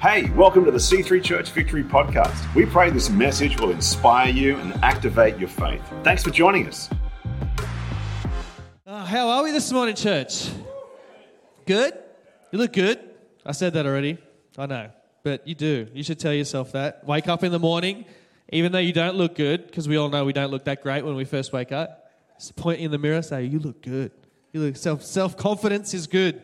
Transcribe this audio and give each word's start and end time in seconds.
Hey, 0.00 0.30
welcome 0.30 0.64
to 0.64 0.70
the 0.70 0.78
C3 0.78 1.20
Church 1.24 1.50
Victory 1.50 1.82
Podcast. 1.82 2.54
We 2.54 2.64
pray 2.66 2.88
this 2.88 3.10
message 3.10 3.58
will 3.58 3.72
inspire 3.72 4.30
you 4.30 4.56
and 4.58 4.72
activate 4.84 5.38
your 5.38 5.48
faith. 5.48 5.82
Thanks 6.04 6.22
for 6.22 6.30
joining 6.30 6.68
us. 6.68 6.88
Uh, 8.86 9.04
how 9.04 9.28
are 9.28 9.42
we 9.42 9.50
this 9.50 9.72
morning, 9.72 9.96
church? 9.96 10.50
Good? 11.66 11.94
You 12.52 12.60
look 12.60 12.74
good. 12.74 13.00
I 13.44 13.50
said 13.50 13.72
that 13.72 13.86
already. 13.86 14.18
I 14.56 14.66
know. 14.66 14.88
But 15.24 15.48
you 15.48 15.56
do. 15.56 15.88
You 15.92 16.04
should 16.04 16.20
tell 16.20 16.32
yourself 16.32 16.70
that. 16.72 17.04
Wake 17.04 17.26
up 17.26 17.42
in 17.42 17.50
the 17.50 17.58
morning, 17.58 18.04
even 18.50 18.70
though 18.70 18.78
you 18.78 18.92
don't 18.92 19.16
look 19.16 19.34
good, 19.34 19.66
because 19.66 19.88
we 19.88 19.96
all 19.96 20.10
know 20.10 20.24
we 20.24 20.32
don't 20.32 20.52
look 20.52 20.66
that 20.66 20.80
great 20.80 21.04
when 21.04 21.16
we 21.16 21.24
first 21.24 21.52
wake 21.52 21.72
up. 21.72 22.08
Just 22.38 22.54
point 22.54 22.78
in 22.78 22.92
the 22.92 22.98
mirror, 22.98 23.20
say, 23.20 23.46
You 23.46 23.58
look 23.58 23.82
good. 23.82 24.12
You 24.52 24.60
look 24.60 24.76
self 24.76 25.02
self 25.02 25.36
confidence 25.36 25.92
is 25.92 26.06
good. 26.06 26.40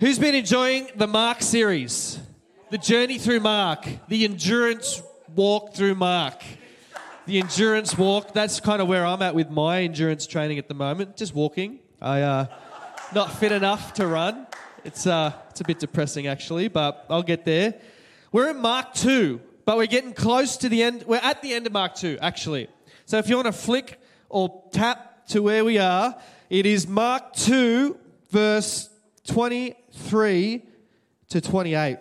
Who's 0.00 0.18
been 0.18 0.34
enjoying 0.34 0.88
the 0.96 1.06
Mark 1.06 1.42
series? 1.42 2.18
The 2.72 2.78
journey 2.78 3.18
through 3.18 3.40
Mark, 3.40 3.86
the 4.08 4.24
endurance 4.24 5.02
walk 5.36 5.74
through 5.74 5.94
Mark. 5.94 6.42
The 7.26 7.38
endurance 7.38 7.98
walk, 7.98 8.32
that's 8.32 8.60
kind 8.60 8.80
of 8.80 8.88
where 8.88 9.04
I'm 9.04 9.20
at 9.20 9.34
with 9.34 9.50
my 9.50 9.82
endurance 9.82 10.26
training 10.26 10.56
at 10.56 10.68
the 10.68 10.74
moment. 10.74 11.18
Just 11.18 11.34
walking. 11.34 11.80
I 12.00 12.22
uh 12.22 12.46
not 13.14 13.30
fit 13.30 13.52
enough 13.52 13.92
to 13.96 14.06
run. 14.06 14.46
It's 14.84 15.06
uh 15.06 15.34
it's 15.50 15.60
a 15.60 15.64
bit 15.64 15.80
depressing 15.80 16.28
actually, 16.28 16.68
but 16.68 17.04
I'll 17.10 17.22
get 17.22 17.44
there. 17.44 17.74
We're 18.32 18.48
in 18.48 18.62
Mark 18.62 18.94
2, 18.94 19.38
but 19.66 19.76
we're 19.76 19.84
getting 19.84 20.14
close 20.14 20.56
to 20.56 20.70
the 20.70 20.82
end. 20.82 21.04
We're 21.06 21.16
at 21.16 21.42
the 21.42 21.52
end 21.52 21.66
of 21.66 21.74
Mark 21.74 21.94
2 21.94 22.20
actually. 22.22 22.68
So 23.04 23.18
if 23.18 23.28
you 23.28 23.36
want 23.36 23.48
to 23.48 23.52
flick 23.52 24.00
or 24.30 24.64
tap 24.72 25.26
to 25.26 25.42
where 25.42 25.62
we 25.62 25.76
are, 25.76 26.16
it 26.48 26.64
is 26.64 26.88
Mark 26.88 27.34
2 27.34 27.98
verse 28.30 28.88
23 29.26 30.62
to 31.28 31.40
28. 31.42 31.98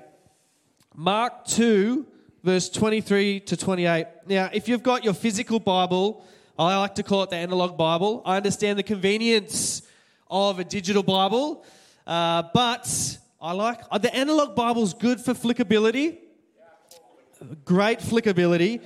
Mark 1.02 1.46
2, 1.46 2.06
verse 2.44 2.70
23 2.70 3.40
to 3.40 3.58
28. 3.58 4.06
Now, 4.28 4.52
if 4.54 4.70
you've 4.70 4.84
got 4.84 5.04
your 5.04 5.16
physical 5.16 5.60
Bible, 5.60 6.24
I 6.60 6.78
like 6.78 6.94
to 6.94 7.02
call 7.02 7.24
it 7.24 7.32
the 7.32 7.38
analog 7.38 7.76
Bible. 7.76 8.22
I 8.24 8.38
understand 8.38 8.78
the 8.78 8.84
convenience 8.84 9.82
of 10.30 10.60
a 10.60 10.64
digital 10.64 11.02
Bible, 11.02 11.66
uh, 12.06 12.44
but 12.54 13.18
I 13.42 13.54
like 13.54 13.80
uh, 13.90 13.98
the 13.98 14.16
analog 14.16 14.56
Bible's 14.56 14.94
good 14.94 15.20
for 15.20 15.34
flickability, 15.34 16.20
great 17.66 17.98
flickability. 17.98 18.82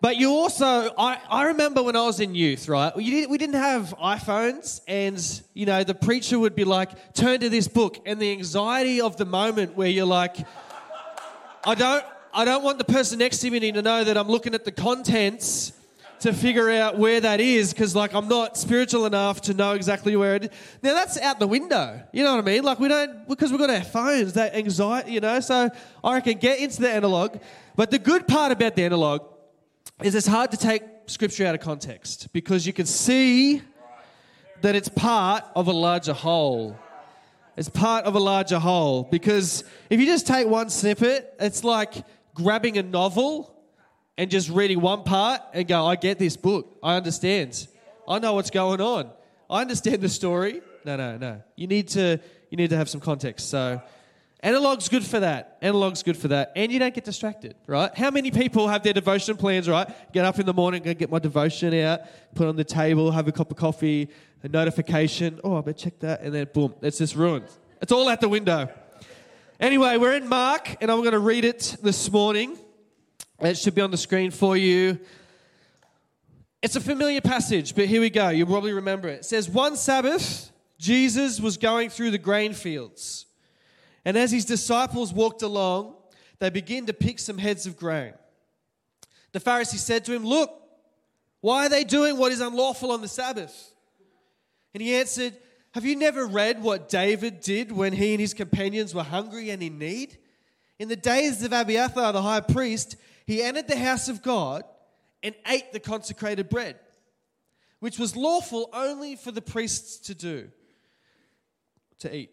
But 0.00 0.16
you 0.16 0.30
also, 0.30 0.94
I, 0.96 1.18
I 1.28 1.44
remember 1.48 1.82
when 1.82 1.96
I 1.96 2.06
was 2.06 2.20
in 2.20 2.34
youth, 2.34 2.66
right? 2.66 2.96
We 2.96 3.10
didn't, 3.10 3.30
we 3.30 3.36
didn't 3.36 3.60
have 3.60 3.94
iPhones, 4.02 4.80
and 4.88 5.42
you 5.52 5.66
know, 5.66 5.84
the 5.84 5.94
preacher 5.94 6.38
would 6.38 6.54
be 6.54 6.64
like, 6.64 7.12
turn 7.12 7.40
to 7.40 7.50
this 7.50 7.68
book, 7.68 7.98
and 8.06 8.18
the 8.18 8.32
anxiety 8.32 9.02
of 9.02 9.18
the 9.18 9.26
moment 9.26 9.76
where 9.76 9.88
you're 9.88 10.06
like, 10.06 10.38
I 11.64 11.74
don't, 11.74 12.04
I 12.32 12.44
don't 12.44 12.64
want 12.64 12.78
the 12.78 12.84
person 12.84 13.18
next 13.18 13.38
to 13.38 13.50
me 13.50 13.60
to 13.72 13.82
know 13.82 14.02
that 14.02 14.16
I'm 14.16 14.28
looking 14.28 14.54
at 14.54 14.64
the 14.64 14.72
contents 14.72 15.72
to 16.20 16.32
figure 16.32 16.70
out 16.70 16.98
where 16.98 17.20
that 17.20 17.40
is 17.40 17.72
because 17.72 17.94
like 17.94 18.14
I'm 18.14 18.28
not 18.28 18.56
spiritual 18.56 19.06
enough 19.06 19.42
to 19.42 19.54
know 19.54 19.72
exactly 19.72 20.16
where 20.16 20.36
it 20.36 20.44
is. 20.44 20.50
Now 20.82 20.94
that's 20.94 21.18
out 21.18 21.38
the 21.38 21.46
window. 21.46 22.02
You 22.12 22.24
know 22.24 22.36
what 22.36 22.44
I 22.44 22.46
mean? 22.46 22.62
Like 22.62 22.78
we 22.78 22.88
don't 22.88 23.26
because 23.28 23.50
we've 23.50 23.60
got 23.60 23.70
our 23.70 23.82
phones, 23.82 24.34
that 24.34 24.54
anxiety, 24.54 25.12
you 25.12 25.20
know. 25.20 25.40
So 25.40 25.70
I 26.04 26.14
reckon 26.14 26.38
get 26.38 26.60
into 26.60 26.80
the 26.80 26.90
analog. 26.90 27.38
But 27.74 27.90
the 27.90 27.98
good 27.98 28.28
part 28.28 28.52
about 28.52 28.76
the 28.76 28.84
analog 28.84 29.22
is 30.02 30.14
it's 30.14 30.26
hard 30.26 30.50
to 30.52 30.56
take 30.56 30.82
scripture 31.06 31.46
out 31.46 31.54
of 31.54 31.60
context 31.60 32.28
because 32.32 32.66
you 32.66 32.72
can 32.72 32.86
see 32.86 33.62
that 34.60 34.74
it's 34.74 34.88
part 34.88 35.44
of 35.56 35.68
a 35.68 35.72
larger 35.72 36.12
whole. 36.12 36.78
It's 37.60 37.68
part 37.68 38.06
of 38.06 38.14
a 38.14 38.18
larger 38.18 38.58
whole 38.58 39.02
because 39.02 39.64
if 39.90 40.00
you 40.00 40.06
just 40.06 40.26
take 40.26 40.46
one 40.46 40.70
snippet, 40.70 41.34
it's 41.38 41.62
like 41.62 41.92
grabbing 42.32 42.78
a 42.78 42.82
novel 42.82 43.54
and 44.16 44.30
just 44.30 44.48
reading 44.48 44.80
one 44.80 45.02
part 45.02 45.42
and 45.52 45.68
go, 45.68 45.84
I 45.84 45.96
get 45.96 46.18
this 46.18 46.38
book. 46.38 46.78
I 46.82 46.96
understand. 46.96 47.68
I 48.08 48.18
know 48.18 48.32
what's 48.32 48.48
going 48.48 48.80
on. 48.80 49.10
I 49.50 49.60
understand 49.60 50.00
the 50.00 50.08
story. 50.08 50.62
No, 50.86 50.96
no, 50.96 51.18
no. 51.18 51.42
You 51.54 51.66
need 51.66 51.88
to 51.88 52.18
you 52.48 52.56
need 52.56 52.70
to 52.70 52.78
have 52.78 52.88
some 52.88 53.02
context. 53.02 53.50
So 53.50 53.82
analog's 54.42 54.88
good 54.88 55.04
for 55.04 55.20
that. 55.20 55.58
Analog's 55.62 56.02
good 56.02 56.16
for 56.16 56.28
that. 56.28 56.52
And 56.56 56.72
you 56.72 56.78
don't 56.78 56.94
get 56.94 57.04
distracted, 57.04 57.54
right? 57.66 57.94
How 57.96 58.10
many 58.10 58.30
people 58.30 58.68
have 58.68 58.82
their 58.82 58.92
devotion 58.92 59.36
plans, 59.36 59.68
right? 59.68 59.88
Get 60.12 60.24
up 60.24 60.38
in 60.38 60.46
the 60.46 60.54
morning, 60.54 60.82
go 60.82 60.94
get 60.94 61.10
my 61.10 61.18
devotion 61.18 61.74
out, 61.74 62.00
put 62.34 62.48
on 62.48 62.56
the 62.56 62.64
table, 62.64 63.10
have 63.10 63.28
a 63.28 63.32
cup 63.32 63.50
of 63.50 63.56
coffee, 63.56 64.08
a 64.42 64.48
notification. 64.48 65.40
Oh, 65.44 65.56
I 65.56 65.60
better 65.60 65.78
check 65.78 65.98
that. 66.00 66.22
And 66.22 66.34
then 66.34 66.48
boom, 66.52 66.74
it's 66.82 66.98
just 66.98 67.14
ruined. 67.14 67.46
It's 67.80 67.92
all 67.92 68.08
out 68.08 68.20
the 68.20 68.28
window. 68.28 68.68
Anyway, 69.58 69.98
we're 69.98 70.14
in 70.14 70.26
Mark, 70.26 70.76
and 70.80 70.90
I'm 70.90 71.00
going 71.00 71.12
to 71.12 71.18
read 71.18 71.44
it 71.44 71.76
this 71.82 72.10
morning. 72.10 72.58
It 73.40 73.58
should 73.58 73.74
be 73.74 73.82
on 73.82 73.90
the 73.90 73.98
screen 73.98 74.30
for 74.30 74.56
you. 74.56 74.98
It's 76.62 76.76
a 76.76 76.80
familiar 76.80 77.20
passage, 77.20 77.74
but 77.74 77.86
here 77.86 78.00
we 78.00 78.10
go. 78.10 78.28
You'll 78.28 78.46
probably 78.46 78.72
remember 78.72 79.08
it. 79.08 79.20
It 79.20 79.24
says, 79.24 79.48
One 79.48 79.76
Sabbath, 79.76 80.50
Jesus 80.78 81.40
was 81.40 81.56
going 81.56 81.88
through 81.88 82.10
the 82.10 82.18
grain 82.18 82.52
fields. 82.52 83.26
And 84.04 84.16
as 84.16 84.30
his 84.30 84.44
disciples 84.44 85.12
walked 85.12 85.42
along, 85.42 85.94
they 86.38 86.50
began 86.50 86.86
to 86.86 86.92
pick 86.92 87.18
some 87.18 87.38
heads 87.38 87.66
of 87.66 87.76
grain. 87.76 88.14
The 89.32 89.40
Pharisee 89.40 89.78
said 89.78 90.04
to 90.06 90.12
him, 90.12 90.24
Look, 90.24 90.50
why 91.40 91.66
are 91.66 91.68
they 91.68 91.84
doing 91.84 92.16
what 92.16 92.32
is 92.32 92.40
unlawful 92.40 92.90
on 92.90 93.00
the 93.00 93.08
Sabbath? 93.08 93.72
And 94.74 94.82
he 94.82 94.94
answered, 94.94 95.34
Have 95.72 95.84
you 95.84 95.96
never 95.96 96.26
read 96.26 96.62
what 96.62 96.88
David 96.88 97.40
did 97.40 97.72
when 97.72 97.92
he 97.92 98.12
and 98.12 98.20
his 98.20 98.34
companions 98.34 98.94
were 98.94 99.02
hungry 99.02 99.50
and 99.50 99.62
in 99.62 99.78
need? 99.78 100.18
In 100.78 100.88
the 100.88 100.96
days 100.96 101.42
of 101.42 101.52
Abiathar 101.52 102.12
the 102.12 102.22
high 102.22 102.40
priest, 102.40 102.96
he 103.26 103.42
entered 103.42 103.68
the 103.68 103.76
house 103.76 104.08
of 104.08 104.22
God 104.22 104.64
and 105.22 105.34
ate 105.46 105.72
the 105.72 105.80
consecrated 105.80 106.48
bread, 106.48 106.76
which 107.80 107.98
was 107.98 108.16
lawful 108.16 108.70
only 108.72 109.14
for 109.14 109.30
the 109.30 109.42
priests 109.42 109.98
to 110.06 110.14
do, 110.14 110.50
to 111.98 112.14
eat. 112.14 112.30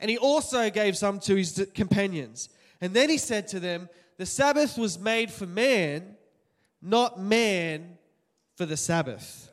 And 0.00 0.10
he 0.10 0.18
also 0.18 0.70
gave 0.70 0.96
some 0.96 1.20
to 1.20 1.36
his 1.36 1.68
companions. 1.74 2.48
And 2.80 2.94
then 2.94 3.10
he 3.10 3.18
said 3.18 3.48
to 3.48 3.60
them, 3.60 3.88
The 4.16 4.26
Sabbath 4.26 4.78
was 4.78 4.98
made 4.98 5.30
for 5.30 5.46
man, 5.46 6.16
not 6.80 7.20
man 7.20 7.98
for 8.56 8.66
the 8.66 8.76
Sabbath. 8.76 9.52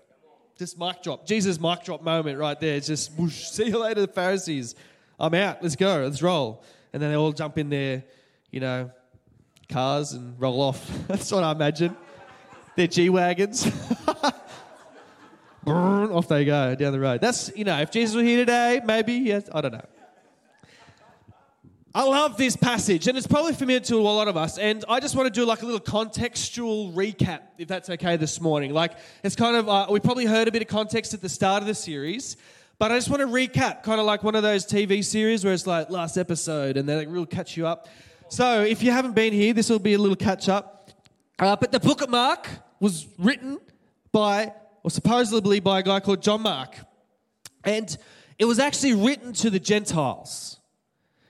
Just 0.57 0.80
mic 0.80 1.03
drop. 1.03 1.28
Jesus' 1.28 1.59
mic 1.59 1.84
drop 1.84 2.02
moment 2.02 2.40
right 2.40 2.59
there. 2.59 2.80
Just 2.80 3.13
whoosh, 3.13 3.44
see 3.52 3.68
you 3.68 3.78
later, 3.78 4.02
the 4.02 4.07
Pharisees. 4.07 4.75
I'm 5.19 5.34
out. 5.34 5.62
Let's 5.62 5.75
go. 5.75 6.03
Let's 6.03 6.22
roll. 6.22 6.63
And 6.94 7.02
then 7.02 7.12
they 7.12 7.18
all 7.18 7.31
jump 7.31 7.57
in 7.57 7.69
their, 7.69 8.03
you 8.50 8.59
know, 8.59 8.91
cars 9.69 10.13
and 10.13 10.40
roll 10.40 10.62
off. 10.62 10.90
That's 11.07 11.31
what 11.31 11.44
I 11.44 11.52
imagine. 11.52 11.96
Their 12.75 12.88
G 12.88 13.09
Wagons. 13.09 13.69
off 15.68 16.28
they 16.28 16.46
go 16.46 16.75
down 16.75 16.94
the 16.94 17.00
road. 17.00 17.22
That's, 17.22 17.52
you 17.56 17.66
know, 17.66 17.78
if 17.80 17.91
Jesus 17.91 18.16
were 18.16 18.24
here 18.24 18.38
today, 18.38 18.81
maybe, 18.86 19.13
yes, 19.13 19.50
I 19.53 19.62
don't 19.62 19.74
know. 19.74 19.86
I 21.97 22.03
love 22.03 22.38
this 22.38 22.56
passage, 22.56 23.08
and 23.08 23.18
it's 23.18 23.25
probably 23.25 23.53
familiar 23.53 23.80
to 23.80 23.96
a 23.96 24.02
lot 24.02 24.28
of 24.28 24.38
us. 24.38 24.59
And 24.59 24.85
I 24.88 25.00
just 25.00 25.16
want 25.16 25.34
to 25.34 25.40
do 25.40 25.47
like 25.47 25.63
a 25.63 25.66
little 25.66 25.80
contextual 25.80 26.94
recap, 26.94 27.40
if 27.58 27.68
that's 27.68 27.90
okay, 27.90 28.18
this 28.18 28.40
morning. 28.40 28.72
Like, 28.72 28.91
it's 29.24 29.35
kind 29.35 29.56
of, 29.56 29.68
uh, 29.68 29.88
we 29.90 30.00
probably 30.00 30.28
heard 30.28 30.47
a 30.47 30.52
bit 30.52 30.62
of 30.62 30.68
context 30.68 31.16
at 31.16 31.22
the 31.22 31.28
start 31.30 31.63
of 31.63 31.68
the 31.68 31.74
series, 31.74 32.38
but 32.78 32.91
I 32.91 32.97
just 32.97 33.09
want 33.09 33.22
to 33.22 33.28
recap, 33.28 33.81
kind 33.81 34.00
of 34.00 34.06
like 34.06 34.22
one 34.22 34.36
of 34.36 34.44
those 34.44 34.63
TV 34.63 35.03
series 35.03 35.44
where 35.44 35.56
it's 35.56 35.66
like 35.66 35.90
last 35.90 36.18
episode, 36.18 36.78
and 36.78 36.88
they 36.88 36.97
like, 36.97 37.07
really 37.09 37.25
catch 37.25 37.57
you 37.57 37.66
up. 37.66 37.88
So, 38.30 38.62
if 38.62 38.84
you 38.84 38.91
haven't 38.91 39.16
been 39.16 39.34
here, 39.34 39.56
this 39.56 39.68
will 39.68 39.80
be 39.80 39.96
a 39.96 39.97
little 39.97 40.16
catch 40.16 40.50
up. 40.50 40.91
Uh, 41.40 41.56
but 41.56 41.72
the 41.72 41.80
book 41.80 42.03
of 42.03 42.12
Mark 42.12 42.47
was 42.80 43.07
written 43.18 43.57
by, 44.12 44.53
or 44.84 44.91
supposedly 44.91 45.62
by 45.62 45.80
a 45.80 45.84
guy 45.84 46.00
called 46.00 46.22
John 46.22 46.44
Mark. 46.44 46.75
And 47.63 47.97
it 48.38 48.46
was 48.46 48.59
actually 48.59 48.94
written 48.94 49.34
to 49.34 49.50
the 49.50 49.59
Gentiles. 49.59 50.56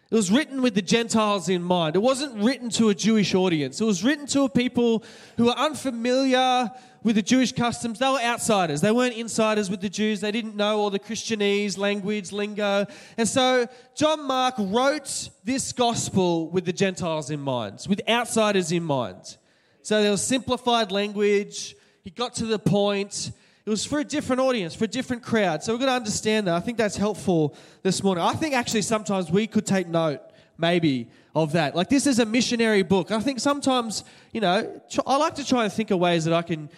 It 0.09 0.15
was 0.15 0.31
written 0.31 0.61
with 0.61 0.73
the 0.73 0.81
Gentiles 0.81 1.49
in 1.49 1.61
mind. 1.61 1.97
It 1.97 2.01
wasn't 2.01 2.41
written 2.41 2.69
to 2.71 2.87
a 2.87 2.95
Jewish 2.95 3.35
audience. 3.35 3.81
It 3.81 3.85
was 3.85 4.05
written 4.05 4.25
to 4.27 4.43
a 4.43 4.49
people 4.49 5.03
who 5.35 5.45
were 5.45 5.57
unfamiliar 5.57 6.71
with 7.03 7.15
the 7.15 7.21
Jewish 7.21 7.51
customs. 7.51 7.99
They 7.99 8.07
were 8.07 8.21
outsiders. 8.21 8.79
They 8.79 8.91
weren't 8.91 9.15
insiders 9.15 9.69
with 9.69 9.81
the 9.81 9.89
Jews. 9.89 10.21
They 10.21 10.31
didn't 10.31 10.55
know 10.55 10.79
all 10.79 10.89
the 10.89 10.99
Christianese, 10.99 11.77
language, 11.77 12.31
lingo. 12.31 12.85
And 13.17 13.27
so 13.27 13.67
John 13.95 14.25
Mark 14.25 14.55
wrote 14.57 15.29
this 15.43 15.73
gospel 15.73 16.49
with 16.51 16.63
the 16.63 16.73
Gentiles 16.73 17.29
in 17.29 17.41
mind, 17.41 17.85
with 17.89 18.01
outsiders 18.07 18.71
in 18.71 18.83
mind. 18.83 19.37
So 19.81 20.01
there 20.01 20.11
was 20.11 20.25
simplified 20.25 20.89
language. 20.89 21.75
He 22.05 22.11
got 22.11 22.33
to 22.35 22.45
the 22.45 22.59
point. 22.59 23.31
It 23.67 23.69
was 23.69 23.85
for 23.85 23.99
a 23.99 24.03
different 24.05 24.39
audience, 24.39 24.73
for 24.73 24.85
a 24.85 24.87
different 24.87 25.23
crowd. 25.23 25.61
So 25.61 25.73
we've 25.73 25.81
got 25.81 25.87
to 25.87 25.91
understand 25.91 26.47
that. 26.47 26.55
I 26.55 26.61
think 26.61 26.77
that's 26.77 26.95
helpful 26.95 27.53
this 27.83 28.01
morning. 28.01 28.23
I 28.23 28.31
think 28.31 28.55
actually 28.55 28.83
sometimes 28.83 29.29
we 29.29 29.45
could 29.45 29.65
take 29.65 29.89
note, 29.89 30.21
maybe, 30.57 31.09
of 31.35 31.51
that. 31.51 31.75
Like 31.75 31.89
this 31.89 32.07
is 32.07 32.19
a 32.19 32.25
missionary 32.25 32.81
book. 32.83 33.11
I 33.11 33.19
think 33.19 33.41
sometimes, 33.41 34.05
you 34.31 34.39
know, 34.39 34.81
I 35.05 35.17
like 35.17 35.35
to 35.35 35.45
try 35.45 35.65
and 35.65 35.73
think 35.73 35.91
of 35.91 35.99
ways 35.99 36.23
that 36.23 36.33
I 36.33 36.43
can 36.43 36.69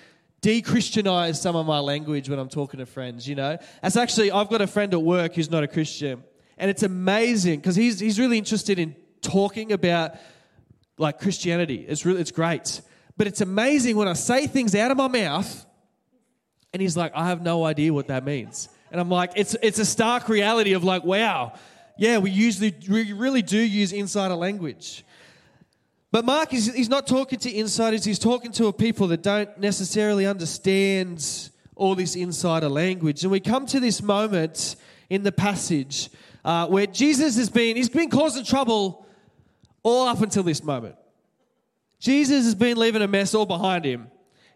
de-Christianize 0.41 1.39
some 1.39 1.55
of 1.55 1.67
my 1.67 1.77
language 1.77 2.27
when 2.27 2.39
I'm 2.39 2.49
talking 2.49 2.79
to 2.79 2.87
friends, 2.87 3.29
you 3.29 3.35
know. 3.35 3.59
That's 3.83 3.95
actually, 3.95 4.31
I've 4.31 4.49
got 4.49 4.61
a 4.61 4.65
friend 4.65 4.91
at 4.91 5.01
work 5.03 5.35
who's 5.35 5.51
not 5.51 5.63
a 5.63 5.67
Christian. 5.67 6.23
And 6.57 6.71
it's 6.71 6.81
amazing 6.81 7.59
because 7.59 7.75
he's, 7.75 7.99
he's 7.99 8.17
really 8.17 8.39
interested 8.39 8.79
in 8.79 8.95
talking 9.21 9.73
about 9.73 10.15
like 10.97 11.19
Christianity. 11.19 11.85
It's 11.87 12.03
really, 12.03 12.19
it's 12.19 12.31
great. 12.31 12.81
But 13.15 13.27
it's 13.27 13.41
amazing 13.41 13.95
when 13.95 14.07
I 14.07 14.13
say 14.13 14.47
things 14.47 14.73
out 14.73 14.89
of 14.89 14.97
my 14.97 15.07
mouth 15.07 15.67
and 16.73 16.81
he's 16.81 16.95
like, 16.95 17.11
I 17.15 17.27
have 17.27 17.41
no 17.41 17.65
idea 17.65 17.93
what 17.93 18.07
that 18.07 18.23
means. 18.23 18.69
And 18.91 18.99
I'm 18.99 19.09
like, 19.09 19.31
it's, 19.35 19.55
it's 19.61 19.79
a 19.79 19.85
stark 19.85 20.29
reality 20.29 20.73
of 20.73 20.83
like, 20.83 21.03
wow, 21.03 21.53
yeah, 21.97 22.17
we 22.17 22.31
usually, 22.31 22.75
we 22.87 23.13
really 23.13 23.41
do 23.41 23.57
use 23.57 23.91
insider 23.91 24.35
language. 24.35 25.03
But 26.11 26.25
Mark, 26.25 26.53
is, 26.53 26.73
he's 26.73 26.89
not 26.89 27.05
talking 27.05 27.37
to 27.39 27.53
insiders, 27.53 28.03
he's 28.03 28.17
talking 28.19 28.51
to 28.53 28.67
a 28.67 28.73
people 28.73 29.07
that 29.07 29.21
don't 29.21 29.59
necessarily 29.59 30.25
understand 30.25 31.49
all 31.75 31.95
this 31.95 32.15
insider 32.15 32.67
language. 32.67 33.23
And 33.23 33.31
we 33.31 33.39
come 33.39 33.65
to 33.67 33.79
this 33.79 34.01
moment 34.01 34.75
in 35.09 35.23
the 35.23 35.31
passage 35.31 36.09
uh, 36.43 36.67
where 36.67 36.87
Jesus 36.87 37.35
has 37.37 37.49
been, 37.49 37.75
he's 37.75 37.89
been 37.89 38.09
causing 38.09 38.43
trouble 38.43 39.05
all 39.83 40.07
up 40.07 40.21
until 40.21 40.43
this 40.43 40.63
moment. 40.63 40.95
Jesus 41.99 42.45
has 42.45 42.55
been 42.55 42.77
leaving 42.77 43.01
a 43.01 43.07
mess 43.07 43.33
all 43.35 43.45
behind 43.45 43.85
him. 43.85 44.07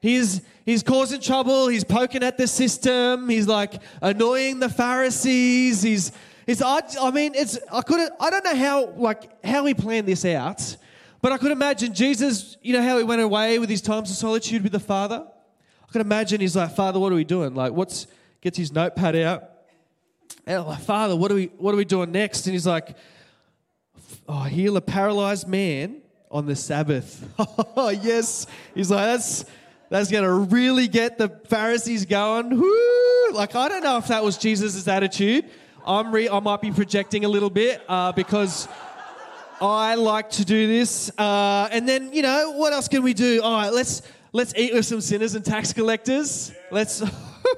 He's, 0.03 0.41
he's 0.65 0.83
causing 0.83 1.21
trouble. 1.21 1.69
He's 1.69 1.85
poking 1.85 2.23
at 2.23 2.37
the 2.37 2.45
system. 2.45 3.29
He's 3.29 3.47
like 3.47 3.81
annoying 4.01 4.59
the 4.59 4.67
Pharisees. 4.67 5.81
He's, 5.81 6.11
he's 6.45 6.61
I, 6.61 6.81
I 7.01 7.09
mean, 7.09 7.33
it's, 7.35 7.57
I 7.71 7.81
couldn't, 7.83 8.11
I 8.19 8.29
don't 8.29 8.43
know 8.43 8.55
how, 8.55 8.87
like, 8.97 9.45
how 9.45 9.65
he 9.65 9.73
planned 9.73 10.05
this 10.05 10.25
out, 10.25 10.75
but 11.21 11.31
I 11.31 11.37
could 11.37 11.53
imagine 11.53 11.93
Jesus, 11.93 12.57
you 12.61 12.73
know, 12.73 12.83
how 12.83 12.97
he 12.97 13.05
went 13.05 13.21
away 13.21 13.59
with 13.59 13.69
his 13.69 13.81
times 13.81 14.11
of 14.11 14.17
solitude 14.17 14.63
with 14.63 14.73
the 14.73 14.79
Father. 14.79 15.25
I 15.87 15.91
could 15.93 16.01
imagine 16.01 16.41
he's 16.41 16.57
like, 16.57 16.75
Father, 16.75 16.99
what 16.99 17.13
are 17.13 17.15
we 17.15 17.23
doing? 17.23 17.55
Like, 17.55 17.71
what's, 17.71 18.05
gets 18.41 18.57
his 18.57 18.73
notepad 18.73 19.15
out. 19.15 19.51
And 20.45 20.57
I'm 20.57 20.67
like, 20.67 20.81
Father, 20.81 21.15
what 21.15 21.31
are 21.31 21.35
we, 21.35 21.45
what 21.57 21.73
are 21.73 21.77
we 21.77 21.85
doing 21.85 22.11
next? 22.11 22.45
And 22.45 22.51
he's 22.51 22.67
like, 22.67 22.97
oh, 24.27 24.43
heal 24.43 24.75
a 24.75 24.81
paralyzed 24.81 25.47
man 25.47 26.01
on 26.29 26.45
the 26.45 26.57
Sabbath. 26.57 27.25
oh, 27.77 27.87
yes. 27.87 28.47
He's 28.75 28.91
like, 28.91 29.05
that's, 29.05 29.45
that's 29.93 30.09
going 30.09 30.23
to 30.23 30.33
really 30.55 30.87
get 30.87 31.19
the 31.19 31.29
Pharisees 31.29 32.07
going. 32.07 32.59
Woo! 32.59 33.31
Like, 33.31 33.55
I 33.55 33.69
don't 33.69 33.83
know 33.83 33.97
if 33.97 34.07
that 34.07 34.23
was 34.23 34.39
Jesus' 34.39 34.87
attitude. 34.87 35.47
I'm 35.85 36.11
re- 36.11 36.27
I 36.27 36.39
might 36.39 36.61
be 36.61 36.71
projecting 36.71 37.25
a 37.25 37.27
little 37.27 37.51
bit 37.51 37.79
uh, 37.87 38.11
because 38.11 38.67
I 39.61 39.93
like 39.93 40.31
to 40.31 40.45
do 40.45 40.65
this. 40.65 41.11
Uh, 41.15 41.69
and 41.71 41.87
then, 41.87 42.11
you 42.11 42.23
know, 42.23 42.53
what 42.53 42.73
else 42.73 42.87
can 42.87 43.03
we 43.03 43.13
do? 43.13 43.43
All 43.43 43.55
right, 43.55 43.71
let's, 43.71 44.01
let's 44.31 44.55
eat 44.57 44.73
with 44.73 44.87
some 44.87 44.99
sinners 44.99 45.35
and 45.35 45.45
tax 45.45 45.73
collectors. 45.73 46.51
Let's, 46.71 47.03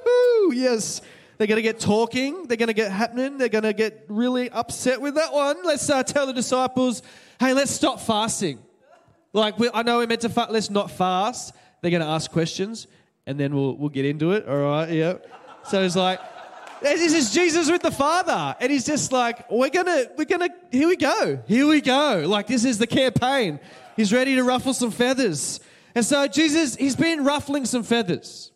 yes. 0.50 1.00
They're 1.38 1.46
going 1.46 1.56
to 1.56 1.62
get 1.62 1.80
talking. 1.80 2.48
They're 2.48 2.58
going 2.58 2.66
to 2.66 2.74
get 2.74 2.92
happening. 2.92 3.38
They're 3.38 3.48
going 3.48 3.64
to 3.64 3.72
get 3.72 4.04
really 4.08 4.50
upset 4.50 5.00
with 5.00 5.14
that 5.14 5.32
one. 5.32 5.64
Let's 5.64 5.88
uh, 5.88 6.02
tell 6.02 6.26
the 6.26 6.34
disciples, 6.34 7.00
hey, 7.40 7.54
let's 7.54 7.70
stop 7.70 7.98
fasting. 7.98 8.58
Like, 9.32 9.58
we, 9.58 9.70
I 9.72 9.82
know 9.82 9.98
we're 9.98 10.06
meant 10.06 10.20
to 10.20 10.28
fast. 10.28 10.50
Let's 10.50 10.68
not 10.68 10.90
fast. 10.90 11.54
They're 11.86 11.92
going 11.92 12.02
to 12.02 12.08
ask 12.08 12.32
questions, 12.32 12.88
and 13.28 13.38
then 13.38 13.54
we'll, 13.54 13.76
we'll 13.76 13.90
get 13.90 14.04
into 14.04 14.32
it. 14.32 14.48
All 14.48 14.56
right, 14.56 14.90
yeah. 14.90 15.18
So 15.70 15.84
it's 15.84 15.94
like, 15.94 16.18
this 16.82 17.14
is 17.14 17.32
Jesus 17.32 17.70
with 17.70 17.80
the 17.80 17.92
Father, 17.92 18.56
and 18.58 18.72
he's 18.72 18.84
just 18.84 19.12
like, 19.12 19.48
we're 19.48 19.70
gonna, 19.70 20.06
we're 20.18 20.24
gonna, 20.24 20.48
here 20.72 20.88
we 20.88 20.96
go, 20.96 21.40
here 21.46 21.64
we 21.68 21.80
go. 21.80 22.24
Like 22.26 22.48
this 22.48 22.64
is 22.64 22.78
the 22.78 22.88
campaign. 22.88 23.60
He's 23.94 24.12
ready 24.12 24.34
to 24.34 24.42
ruffle 24.42 24.74
some 24.74 24.90
feathers, 24.90 25.60
and 25.94 26.04
so 26.04 26.26
Jesus, 26.26 26.74
he's 26.74 26.96
been 26.96 27.22
ruffling 27.22 27.66
some 27.66 27.84
feathers 27.84 28.50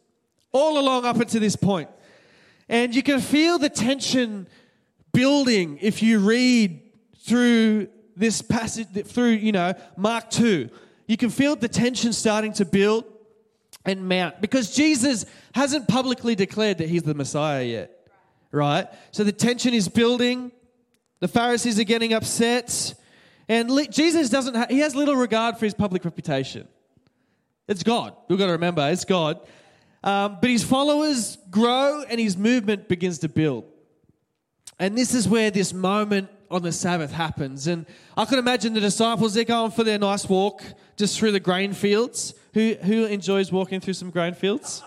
all 0.50 0.80
along 0.80 1.04
up 1.04 1.14
until 1.14 1.40
this 1.40 1.54
point, 1.54 1.88
and 2.68 2.92
you 2.96 3.04
can 3.04 3.20
feel 3.20 3.60
the 3.60 3.70
tension 3.70 4.48
building 5.12 5.78
if 5.80 6.02
you 6.02 6.18
read 6.18 6.80
through 7.20 7.86
this 8.16 8.42
passage, 8.42 8.88
through 9.06 9.30
you 9.30 9.52
know 9.52 9.72
Mark 9.96 10.30
two. 10.30 10.68
You 11.06 11.16
can 11.16 11.30
feel 11.30 11.56
the 11.56 11.68
tension 11.68 12.12
starting 12.12 12.52
to 12.54 12.64
build 12.64 13.04
and 13.84 14.08
mount 14.08 14.40
because 14.40 14.74
Jesus 14.74 15.24
hasn't 15.54 15.88
publicly 15.88 16.34
declared 16.34 16.78
that 16.78 16.88
he's 16.88 17.02
the 17.02 17.14
Messiah 17.14 17.64
yet, 17.64 18.08
right? 18.52 18.88
So 19.10 19.24
the 19.24 19.32
tension 19.32 19.74
is 19.74 19.88
building. 19.88 20.52
The 21.20 21.28
Pharisees 21.28 21.78
are 21.78 21.84
getting 21.84 22.12
upset. 22.12 22.94
And 23.48 23.70
Jesus 23.90 24.30
doesn't, 24.30 24.54
ha- 24.54 24.66
he 24.68 24.78
has 24.80 24.94
little 24.94 25.16
regard 25.16 25.58
for 25.58 25.64
his 25.64 25.74
public 25.74 26.04
reputation. 26.04 26.68
It's 27.68 27.82
God. 27.82 28.14
We've 28.28 28.38
got 28.38 28.46
to 28.46 28.52
remember, 28.52 28.88
it's 28.90 29.04
God. 29.04 29.40
Um, 30.02 30.38
but 30.40 30.50
his 30.50 30.64
followers 30.64 31.36
grow 31.50 32.02
and 32.08 32.18
his 32.18 32.36
movement 32.36 32.88
begins 32.88 33.18
to 33.20 33.28
build. 33.28 33.64
And 34.78 34.96
this 34.96 35.14
is 35.14 35.28
where 35.28 35.50
this 35.50 35.74
moment 35.74 36.30
on 36.50 36.62
the 36.62 36.72
Sabbath 36.72 37.12
happens. 37.12 37.66
And 37.66 37.86
I 38.16 38.24
can 38.24 38.38
imagine 38.38 38.72
the 38.72 38.80
disciples, 38.80 39.34
they're 39.34 39.44
going 39.44 39.70
for 39.70 39.84
their 39.84 39.98
nice 39.98 40.28
walk 40.28 40.62
just 40.96 41.18
through 41.18 41.32
the 41.32 41.40
grain 41.40 41.72
fields. 41.72 42.34
Who, 42.54 42.74
who 42.82 43.04
enjoys 43.06 43.52
walking 43.52 43.80
through 43.80 43.94
some 43.94 44.10
grain 44.10 44.34
fields? 44.34 44.82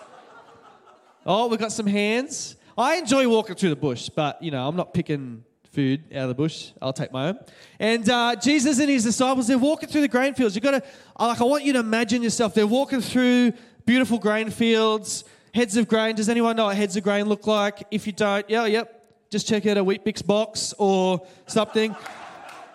Oh, 1.26 1.46
we've 1.48 1.58
got 1.58 1.72
some 1.72 1.86
hands. 1.86 2.56
I 2.76 2.96
enjoy 2.96 3.28
walking 3.28 3.54
through 3.54 3.70
the 3.70 3.76
bush, 3.76 4.08
but, 4.08 4.42
you 4.42 4.50
know, 4.50 4.66
I'm 4.66 4.76
not 4.76 4.92
picking 4.92 5.44
food 5.72 6.04
out 6.14 6.22
of 6.22 6.28
the 6.28 6.34
bush. 6.34 6.72
I'll 6.82 6.92
take 6.92 7.12
my 7.12 7.28
own. 7.28 7.38
And 7.78 8.08
uh, 8.08 8.36
Jesus 8.36 8.78
and 8.78 8.90
his 8.90 9.04
disciples, 9.04 9.46
they're 9.46 9.58
walking 9.58 9.88
through 9.88 10.02
the 10.02 10.08
grain 10.08 10.34
fields. 10.34 10.54
You've 10.54 10.64
got 10.64 10.82
to, 10.82 10.82
like, 11.18 11.40
I 11.40 11.44
want 11.44 11.64
you 11.64 11.72
to 11.72 11.78
imagine 11.78 12.22
yourself. 12.22 12.54
They're 12.54 12.66
walking 12.66 13.00
through 13.00 13.52
beautiful 13.86 14.18
grain 14.18 14.50
fields, 14.50 15.24
heads 15.54 15.76
of 15.76 15.88
grain. 15.88 16.16
Does 16.16 16.28
anyone 16.28 16.56
know 16.56 16.66
what 16.66 16.76
heads 16.76 16.96
of 16.96 17.02
grain 17.02 17.26
look 17.26 17.46
like? 17.46 17.86
If 17.90 18.06
you 18.06 18.12
don't, 18.12 18.48
yeah, 18.50 18.66
yep 18.66 19.00
just 19.34 19.48
check 19.48 19.66
out 19.66 19.76
a 19.76 19.82
Weet-Bix 19.82 20.24
box 20.24 20.74
or 20.78 21.26
something. 21.46 21.94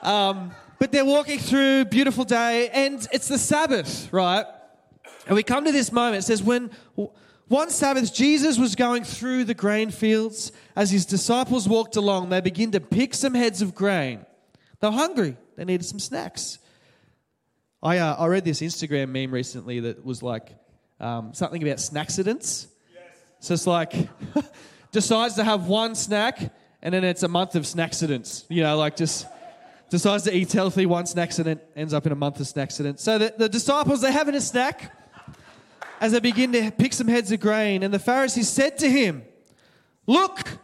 Um, 0.02 0.52
but 0.80 0.94
they're 0.94 1.04
walking 1.04 1.40
through, 1.40 1.84
beautiful 1.84 2.24
day, 2.24 2.70
and 2.70 3.06
it's 3.12 3.28
the 3.28 3.38
Sabbath, 3.38 4.08
right? 4.14 4.46
And 5.30 5.36
we 5.36 5.44
come 5.44 5.64
to 5.66 5.72
this 5.72 5.92
moment. 5.92 6.24
It 6.24 6.24
says, 6.24 6.42
when 6.42 6.72
one 7.48 7.70
Sabbath, 7.70 8.12
Jesus 8.12 8.58
was 8.58 8.76
going 8.76 9.04
through 9.04 9.44
the 9.44 9.54
grain 9.54 9.92
fields. 9.92 10.52
As 10.76 10.90
his 10.90 11.06
disciples 11.06 11.70
walked 11.70 11.96
along, 11.96 12.30
they 12.30 12.42
began 12.42 12.72
to 12.72 12.80
pick 12.80 13.14
some 13.14 13.36
heads 13.36 13.62
of 13.62 13.76
grain. 13.76 14.26
They 14.80 14.88
were 14.88 14.94
hungry, 14.94 15.38
they 15.56 15.66
needed 15.66 15.86
some 15.86 16.00
snacks. 16.00 16.58
I, 17.84 18.00
uh, 18.00 18.16
I 18.16 18.26
read 18.26 18.44
this 18.44 18.62
Instagram 18.62 19.10
meme 19.10 19.32
recently 19.32 19.82
that 19.82 20.04
was 20.04 20.24
like 20.24 20.50
um, 21.00 21.34
something 21.36 21.62
about 21.62 21.78
snackcidents. 21.78 22.66
Yes. 22.94 23.04
So 23.40 23.54
it's 23.54 23.68
like, 23.68 23.94
decides 24.92 25.36
to 25.36 25.44
have 25.44 25.68
one 25.68 25.94
snack, 25.94 26.52
and 26.82 26.92
then 26.92 27.04
it's 27.04 27.22
a 27.22 27.28
month 27.28 27.54
of 27.54 27.64
snackcidents. 27.64 28.46
You 28.50 28.64
know, 28.64 28.76
like 28.78 28.96
just 28.96 29.28
decides 29.92 30.24
to 30.24 30.36
eat 30.36 30.52
healthy, 30.52 30.88
one 30.88 31.06
snackcident, 31.06 31.60
ends 31.76 31.94
up 31.94 32.08
in 32.08 32.12
a 32.12 32.16
month 32.16 32.40
of 32.40 32.48
snackcidents. 32.48 33.02
So 33.02 33.20
the, 33.20 33.34
the 33.38 33.48
disciples, 33.48 34.02
they're 34.02 34.12
having 34.12 34.34
a 34.34 34.42
snack 34.42 34.96
as 36.00 36.14
they 36.14 36.20
begin 36.20 36.52
to 36.54 36.72
pick 36.72 36.94
some 36.94 37.08
heads 37.08 37.32
of 37.32 37.40
grain. 37.40 37.84
And 37.84 37.94
the 37.94 38.00
Pharisees 38.00 38.50
said 38.50 38.78
to 38.80 38.90
him, 38.90 39.24
Look, 40.08 40.58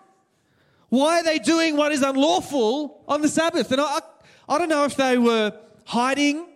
why 0.89 1.19
are 1.19 1.23
they 1.23 1.39
doing 1.39 1.77
what 1.77 1.91
is 1.91 2.01
unlawful 2.01 3.03
on 3.07 3.21
the 3.21 3.27
Sabbath? 3.27 3.71
And 3.71 3.81
I, 3.81 3.99
I 4.47 4.57
don't 4.57 4.69
know 4.69 4.85
if 4.85 4.95
they 4.95 5.17
were 5.17 5.53
hiding 5.85 6.47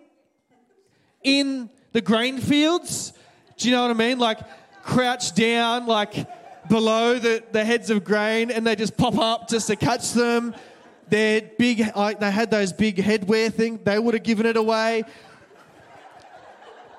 in 1.22 1.70
the 1.92 2.00
grain 2.00 2.38
fields. 2.38 3.12
Do 3.56 3.68
you 3.68 3.74
know 3.74 3.82
what 3.82 3.90
I 3.90 3.94
mean? 3.94 4.18
Like 4.18 4.40
crouched 4.82 5.36
down, 5.36 5.86
like 5.86 6.14
below 6.68 7.18
the, 7.18 7.42
the 7.52 7.64
heads 7.64 7.90
of 7.90 8.04
grain 8.04 8.50
and 8.50 8.66
they 8.66 8.76
just 8.76 8.96
pop 8.96 9.18
up 9.18 9.48
just 9.48 9.66
to 9.66 9.76
catch 9.76 10.12
them. 10.12 10.54
They're 11.08 11.42
big, 11.58 11.94
like 11.96 12.20
they 12.20 12.30
had 12.30 12.50
those 12.50 12.72
big 12.72 12.96
headwear 12.96 13.52
thing, 13.52 13.80
they 13.84 13.98
would 13.98 14.14
have 14.14 14.22
given 14.22 14.46
it 14.46 14.56
away. 14.56 15.04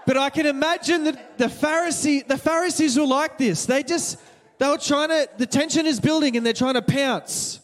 But 0.05 0.17
I 0.17 0.29
can 0.29 0.46
imagine 0.46 1.03
that 1.05 1.38
the 1.38 1.46
Pharisee, 1.46 2.27
the 2.27 2.38
Pharisees 2.38 2.98
were 2.98 3.05
like 3.05 3.38
this. 3.38 3.65
They 3.65 3.84
just, 3.84 4.17
they 4.58 4.67
were 4.67 4.77
trying 4.77 5.10
to, 5.10 5.29
the 5.38 5.46
tension 5.46 5.86
is 5.86 6.00
building 6.00 6.38
and 6.38 6.46
they're 6.46 6.53
trying 6.53 6.74
to 6.74 6.81
pounce 6.81 7.60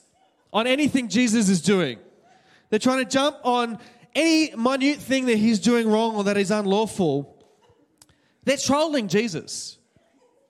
on 0.53 0.67
anything 0.67 1.10
Jesus 1.10 1.50
is 1.50 1.62
doing. 1.62 2.00
They're 2.70 2.79
trying 2.79 3.03
to 3.03 3.10
jump 3.10 3.38
on 3.44 3.79
any 4.15 4.56
minute 4.56 5.00
thing 5.00 5.25
that 5.27 5.38
he's 5.38 5.60
doing 5.60 5.89
wrong 5.89 6.15
or 6.15 6.24
that 6.25 6.38
is 6.38 6.51
unlawful. 6.51 7.36
They're 8.44 8.58
trolling 8.58 9.08
Jesus. 9.08 9.77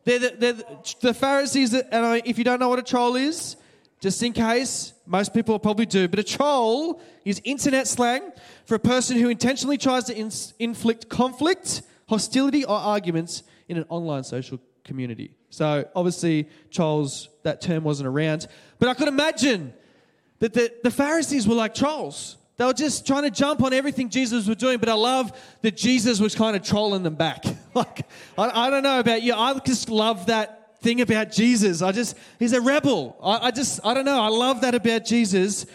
They're 0.04 0.20
the, 0.20 0.36
they're 0.38 0.54
the, 1.02 1.14
Pharisees, 1.14 1.74
and 1.74 2.22
if 2.26 2.38
you 2.38 2.44
don't 2.44 2.60
know 2.60 2.70
what 2.70 2.80
a 2.80 2.84
troll 2.84 3.16
is, 3.16 3.58
just 4.00 4.22
in 4.24 4.32
case, 4.32 4.94
most 5.06 5.34
people 5.34 5.58
probably 5.60 5.86
do, 5.86 6.08
but 6.08 6.20
a 6.20 6.24
troll 6.24 7.02
is 7.26 7.42
internet 7.44 7.88
slang 7.88 8.32
for 8.68 8.76
a 8.76 8.80
person 8.80 9.18
who 9.18 9.30
intentionally 9.30 9.78
tries 9.78 10.04
to 10.04 10.16
in, 10.16 10.30
inflict 10.60 11.08
conflict, 11.08 11.82
hostility, 12.10 12.66
or 12.66 12.76
arguments 12.76 13.44
in 13.70 13.78
an 13.78 13.86
online 13.88 14.26
social 14.26 14.60
community. 14.84 15.32
So 15.50 15.88
obviously, 15.96 16.50
trolls, 16.70 17.30
that 17.44 17.62
term 17.62 17.86
wasn't 17.86 18.08
around. 18.08 18.48
But 18.78 18.90
I 18.90 18.94
could 18.94 19.08
imagine 19.08 19.74
that 20.40 20.54
the, 20.54 20.72
the 20.84 20.92
Pharisees 20.92 21.48
were 21.48 21.56
like 21.56 21.74
trolls. 21.74 22.36
They 22.58 22.66
were 22.66 22.74
just 22.74 23.08
trying 23.08 23.24
to 23.24 23.32
jump 23.32 23.64
on 23.64 23.72
everything 23.72 24.10
Jesus 24.10 24.46
was 24.48 24.58
doing, 24.58 24.80
but 24.80 24.90
I 24.90 24.96
love 24.96 25.32
that 25.62 25.78
Jesus 25.78 26.20
was 26.20 26.36
kind 26.36 26.56
of 26.56 26.62
trolling 26.62 27.04
them 27.04 27.16
back. 27.16 27.46
like, 27.74 28.06
I, 28.38 28.68
I, 28.68 28.70
don't 28.70 28.84
know 28.84 29.00
about 29.00 29.22
you, 29.22 29.34
I 29.34 29.58
just 29.60 29.90
love 29.90 30.26
that 30.26 30.82
thing 30.82 31.00
about 31.00 31.32
Jesus. 31.32 31.82
I 31.82 31.94
just, 31.94 32.18
he's 32.38 32.54
a 32.54 32.62
rebel. 32.62 33.16
I, 33.24 33.48
I 33.48 33.52
just, 33.52 33.80
I 33.86 33.94
don't 33.94 34.06
know, 34.06 34.22
I 34.22 34.28
love 34.28 34.62
that 34.62 34.76
about 34.76 35.06
Jesus. 35.06 35.66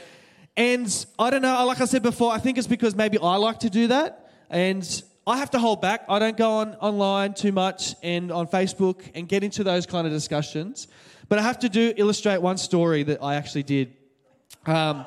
And 0.56 1.06
I 1.18 1.30
don't 1.30 1.42
know, 1.42 1.64
like 1.66 1.80
I 1.80 1.86
said 1.86 2.02
before, 2.02 2.32
I 2.32 2.38
think 2.38 2.58
it's 2.58 2.66
because 2.66 2.94
maybe 2.94 3.18
I 3.18 3.36
like 3.36 3.60
to 3.60 3.70
do 3.70 3.88
that. 3.88 4.30
And 4.50 5.02
I 5.26 5.38
have 5.38 5.50
to 5.52 5.58
hold 5.58 5.80
back. 5.80 6.04
I 6.08 6.18
don't 6.18 6.36
go 6.36 6.50
on 6.50 6.74
online 6.74 7.34
too 7.34 7.52
much 7.52 7.94
and 8.02 8.30
on 8.30 8.46
Facebook 8.48 9.10
and 9.14 9.28
get 9.28 9.42
into 9.44 9.64
those 9.64 9.86
kind 9.86 10.06
of 10.06 10.12
discussions. 10.12 10.88
But 11.28 11.38
I 11.38 11.42
have 11.42 11.60
to 11.60 11.68
do 11.68 11.94
illustrate 11.96 12.42
one 12.42 12.58
story 12.58 13.02
that 13.04 13.22
I 13.22 13.36
actually 13.36 13.62
did. 13.62 13.96
Um, 14.66 15.06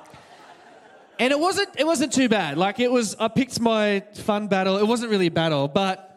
and 1.19 1.31
it 1.31 1.39
wasn't 1.39 1.69
it 1.77 1.85
wasn't 1.85 2.11
too 2.11 2.27
bad. 2.27 2.57
Like 2.57 2.79
it 2.79 2.91
was 2.91 3.15
I 3.19 3.27
picked 3.27 3.59
my 3.59 4.03
fun 4.15 4.47
battle. 4.47 4.77
It 4.77 4.87
wasn't 4.87 5.11
really 5.11 5.27
a 5.27 5.31
battle, 5.31 5.67
but 5.67 6.11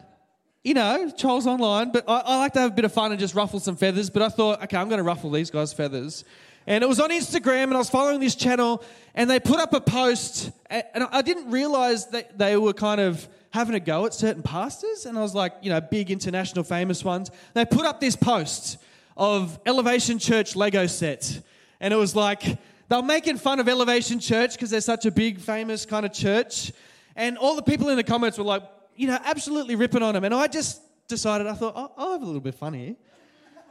you 0.63 0.73
know, 0.73 1.11
Charles 1.15 1.45
online. 1.45 1.91
But 1.91 2.05
I, 2.07 2.19
I 2.19 2.37
like 2.37 2.53
to 2.53 2.59
have 2.61 2.71
a 2.71 2.75
bit 2.75 2.85
of 2.85 2.91
fun 2.91 3.11
and 3.11 3.19
just 3.19 3.35
ruffle 3.35 3.59
some 3.59 3.75
feathers. 3.75 4.09
But 4.09 4.23
I 4.23 4.29
thought, 4.29 4.63
okay, 4.63 4.77
I'm 4.77 4.89
going 4.89 4.97
to 4.97 5.03
ruffle 5.03 5.29
these 5.29 5.49
guys' 5.49 5.73
feathers. 5.73 6.25
And 6.69 6.83
it 6.83 6.87
was 6.87 6.99
on 6.99 7.09
Instagram, 7.09 7.63
and 7.63 7.73
I 7.73 7.79
was 7.79 7.89
following 7.89 8.19
this 8.19 8.35
channel, 8.35 8.83
and 9.15 9.27
they 9.27 9.39
put 9.39 9.59
up 9.59 9.73
a 9.73 9.81
post, 9.81 10.51
and 10.69 11.03
I 11.11 11.23
didn't 11.23 11.49
realize 11.49 12.05
that 12.09 12.37
they 12.37 12.57
were 12.57 12.73
kind 12.73 13.01
of 13.01 13.27
having 13.49 13.73
a 13.73 13.79
go 13.79 14.05
at 14.05 14.13
certain 14.13 14.43
pastors, 14.43 15.07
and 15.07 15.17
I 15.17 15.21
was 15.21 15.33
like, 15.33 15.53
you 15.63 15.71
know, 15.71 15.81
big 15.81 16.11
international 16.11 16.63
famous 16.63 17.03
ones. 17.03 17.31
They 17.55 17.65
put 17.65 17.87
up 17.87 17.99
this 17.99 18.15
post 18.15 18.77
of 19.17 19.59
Elevation 19.65 20.19
Church 20.19 20.55
Lego 20.55 20.85
set, 20.85 21.41
and 21.79 21.91
it 21.91 21.97
was 21.97 22.15
like 22.15 22.43
they 22.43 22.95
were 22.95 23.01
making 23.01 23.37
fun 23.37 23.59
of 23.59 23.67
Elevation 23.67 24.19
Church 24.19 24.51
because 24.51 24.69
they're 24.69 24.79
such 24.79 25.07
a 25.07 25.11
big, 25.11 25.39
famous 25.39 25.87
kind 25.87 26.05
of 26.05 26.13
church, 26.13 26.71
and 27.15 27.35
all 27.39 27.55
the 27.55 27.63
people 27.63 27.89
in 27.89 27.97
the 27.97 28.03
comments 28.03 28.37
were 28.37 28.43
like, 28.43 28.61
you 28.95 29.07
know, 29.07 29.17
absolutely 29.25 29.75
ripping 29.75 30.03
on 30.03 30.13
them, 30.13 30.23
and 30.23 30.35
I 30.35 30.45
just 30.45 30.83
decided, 31.07 31.47
I 31.47 31.53
thought, 31.55 31.73
oh, 31.75 31.91
I'll 31.97 32.11
have 32.11 32.21
a 32.21 32.25
little 32.25 32.41
bit 32.41 32.53
of 32.53 32.59
fun 32.59 32.75
here. 32.75 32.95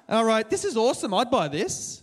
I 0.09 0.21
wrote, 0.21 0.51
this 0.51 0.65
is 0.65 0.77
awesome, 0.77 1.15
I'd 1.15 1.31
buy 1.31 1.47
this. 1.47 2.03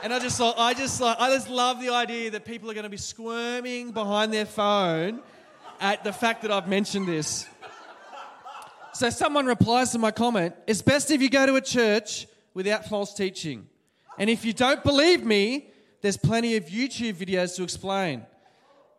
And 0.00 0.14
I 0.14 0.20
just 0.20 0.38
thought, 0.38 0.54
I 0.56 0.74
just 0.74 1.00
like, 1.00 1.16
I 1.18 1.28
just 1.34 1.50
love 1.50 1.80
the 1.80 1.90
idea 1.90 2.30
that 2.30 2.44
people 2.44 2.70
are 2.70 2.74
going 2.74 2.84
to 2.84 2.90
be 2.90 2.96
squirming 2.96 3.90
behind 3.90 4.32
their 4.32 4.46
phone 4.46 5.20
at 5.80 6.04
the 6.04 6.12
fact 6.12 6.42
that 6.42 6.52
I've 6.52 6.68
mentioned 6.68 7.08
this. 7.08 7.46
So 8.92 9.10
someone 9.10 9.46
replies 9.46 9.90
to 9.92 9.98
my 9.98 10.12
comment, 10.12 10.54
it's 10.68 10.82
best 10.82 11.10
if 11.10 11.20
you 11.20 11.28
go 11.28 11.46
to 11.46 11.56
a 11.56 11.60
church 11.60 12.28
without 12.54 12.86
false 12.86 13.12
teaching. 13.12 13.66
And 14.18 14.30
if 14.30 14.44
you 14.44 14.52
don't 14.52 14.82
believe 14.84 15.24
me, 15.24 15.70
there's 16.00 16.16
plenty 16.16 16.56
of 16.56 16.66
YouTube 16.66 17.14
videos 17.14 17.56
to 17.56 17.64
explain. 17.64 18.24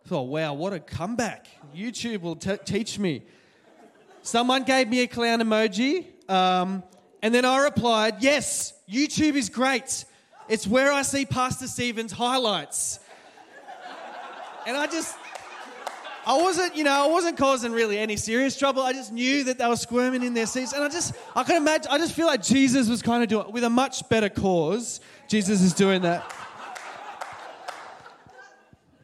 I 0.05 0.09
thought, 0.09 0.23
wow, 0.23 0.53
what 0.53 0.73
a 0.73 0.79
comeback. 0.79 1.47
YouTube 1.73 2.21
will 2.21 2.35
t- 2.35 2.57
teach 2.65 2.99
me. 2.99 3.23
Someone 4.21 4.63
gave 4.63 4.89
me 4.89 5.03
a 5.03 5.07
clown 5.07 5.39
emoji, 5.39 6.07
um, 6.29 6.83
and 7.21 7.33
then 7.33 7.45
I 7.45 7.63
replied, 7.63 8.15
yes, 8.19 8.73
YouTube 8.89 9.35
is 9.35 9.49
great. 9.49 10.03
It's 10.49 10.65
where 10.65 10.91
I 10.91 11.03
see 11.03 11.25
Pastor 11.25 11.67
Steven's 11.67 12.11
highlights. 12.11 12.99
And 14.65 14.75
I 14.75 14.87
just, 14.87 15.15
I 16.25 16.41
wasn't, 16.41 16.75
you 16.75 16.83
know, 16.83 17.05
I 17.05 17.07
wasn't 17.07 17.37
causing 17.37 17.71
really 17.71 17.99
any 17.99 18.17
serious 18.17 18.57
trouble. 18.57 18.81
I 18.81 18.91
just 18.91 19.13
knew 19.13 19.43
that 19.43 19.59
they 19.59 19.67
were 19.67 19.75
squirming 19.75 20.23
in 20.23 20.33
their 20.33 20.47
seats. 20.47 20.73
And 20.73 20.83
I 20.83 20.89
just, 20.89 21.13
I 21.35 21.43
can 21.43 21.55
imagine, 21.55 21.91
I 21.91 21.99
just 21.99 22.13
feel 22.13 22.25
like 22.25 22.41
Jesus 22.41 22.89
was 22.89 23.03
kind 23.03 23.21
of 23.21 23.29
doing, 23.29 23.51
with 23.51 23.63
a 23.63 23.69
much 23.69 24.09
better 24.09 24.27
cause, 24.27 25.01
Jesus 25.27 25.61
is 25.61 25.73
doing 25.73 26.01
that. 26.01 26.33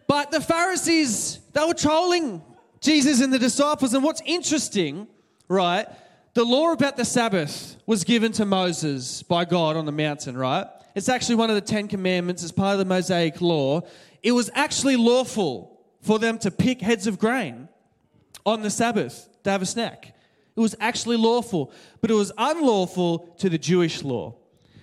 But 0.08 0.32
the 0.32 0.42
Pharisees, 0.42 1.40
they 1.54 1.64
were 1.64 1.74
trolling 1.76 2.42
Jesus 2.80 3.22
and 3.22 3.32
the 3.32 3.40
disciples. 3.40 3.94
And 3.94 4.04
what's 4.04 4.22
interesting, 4.26 5.08
right? 5.48 5.88
The 6.34 6.44
law 6.44 6.72
about 6.72 6.98
the 6.98 7.06
Sabbath 7.06 7.78
was 7.86 8.04
given 8.04 8.32
to 8.34 8.46
Moses 8.46 9.22
by 9.22 9.46
God 9.46 9.78
on 9.78 9.86
the 9.86 9.92
mountain, 9.92 10.36
right? 10.36 10.68
It's 10.96 11.10
actually 11.10 11.36
one 11.36 11.50
of 11.50 11.56
the 11.56 11.62
Ten 11.62 11.90
Commandments, 11.90 12.42
it's 12.42 12.54
part 12.54 12.74
of 12.74 12.80
the 12.80 12.86
Mosaic 12.86 13.42
law. 13.42 13.82
It 14.24 14.32
was 14.32 14.50
actually 14.56 14.96
lawful 14.96 15.80
for 16.02 16.20
them 16.20 16.38
to 16.40 16.52
pick 16.52 16.82
heads 16.82 17.06
of 17.06 17.20
grain 17.20 17.68
on 18.46 18.62
the 18.62 18.70
Sabbath 18.70 19.28
to 19.44 19.52
have 19.52 19.62
a 19.62 19.66
snack. 19.66 20.16
It 20.56 20.60
was 20.60 20.76
actually 20.80 21.18
lawful, 21.18 21.74
but 22.00 22.10
it 22.10 22.14
was 22.14 22.32
unlawful 22.38 23.36
to 23.40 23.50
the 23.50 23.58
Jewish 23.58 24.04
law. 24.04 24.36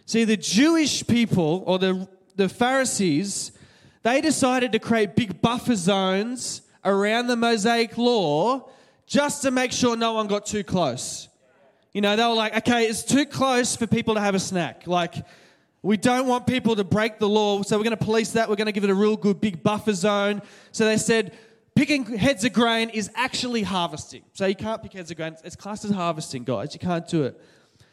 See, 0.04 0.24
the 0.24 0.36
Jewish 0.36 1.06
people, 1.06 1.64
or 1.66 1.78
the, 1.78 2.06
the 2.36 2.48
Pharisees, 2.48 3.52
they 4.02 4.20
decided 4.20 4.72
to 4.72 4.78
create 4.78 5.16
big 5.16 5.40
buffer 5.40 5.76
zones 5.76 6.60
around 6.84 7.28
the 7.28 7.36
Mosaic 7.36 7.96
law 7.96 8.68
just 9.06 9.42
to 9.42 9.50
make 9.50 9.72
sure 9.72 9.96
no 9.96 10.12
one 10.12 10.26
got 10.26 10.44
too 10.44 10.64
close. 10.64 11.28
You 11.92 12.00
know, 12.00 12.16
they 12.16 12.24
were 12.24 12.34
like, 12.34 12.56
okay, 12.58 12.84
it's 12.84 13.02
too 13.02 13.24
close 13.24 13.76
for 13.76 13.86
people 13.86 14.14
to 14.14 14.20
have 14.20 14.34
a 14.34 14.40
snack. 14.40 14.86
Like, 14.86 15.14
we 15.82 15.96
don't 15.96 16.28
want 16.28 16.46
people 16.46 16.76
to 16.76 16.84
break 16.84 17.18
the 17.18 17.28
law, 17.28 17.62
so 17.62 17.76
we're 17.76 17.84
going 17.84 17.96
to 17.96 18.04
police 18.04 18.32
that. 18.32 18.48
We're 18.48 18.56
going 18.56 18.66
to 18.66 18.72
give 18.72 18.84
it 18.84 18.90
a 18.90 18.94
real 18.94 19.16
good 19.16 19.40
big 19.40 19.62
buffer 19.62 19.92
zone. 19.92 20.40
So 20.70 20.84
they 20.84 20.96
said 20.96 21.36
picking 21.74 22.04
heads 22.16 22.44
of 22.44 22.52
grain 22.52 22.88
is 22.90 23.10
actually 23.16 23.62
harvesting. 23.62 24.22
So 24.32 24.46
you 24.46 24.54
can't 24.54 24.80
pick 24.80 24.92
heads 24.92 25.10
of 25.10 25.16
grain. 25.16 25.36
It's 25.42 25.56
classed 25.56 25.84
as 25.84 25.90
harvesting, 25.90 26.44
guys. 26.44 26.72
You 26.72 26.80
can't 26.80 27.06
do 27.08 27.24
it. 27.24 27.40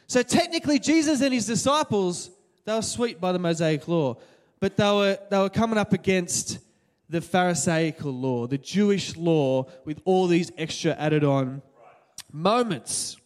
So 0.06 0.22
technically, 0.22 0.80
Jesus 0.80 1.22
and 1.22 1.34
his 1.34 1.48
disciples, 1.48 2.30
they 2.66 2.74
were 2.74 2.82
sweet 2.82 3.20
by 3.20 3.32
the 3.32 3.40
Mosaic 3.40 3.88
law, 3.88 4.18
but 4.60 4.78
they 4.78 4.92
were, 4.92 5.18
they 5.30 5.38
were 5.40 5.50
coming 5.50 5.78
up 5.78 5.94
against 5.94 6.60
the 7.10 7.22
Pharisaical 7.22 8.12
law, 8.12 8.46
the 8.46 8.58
Jewish 8.60 9.18
law, 9.18 9.66
with 9.86 10.00
all 10.06 10.28
these 10.28 10.52
extra 10.58 10.92
added 10.94 11.24
on 11.24 11.64
moments. 12.32 13.18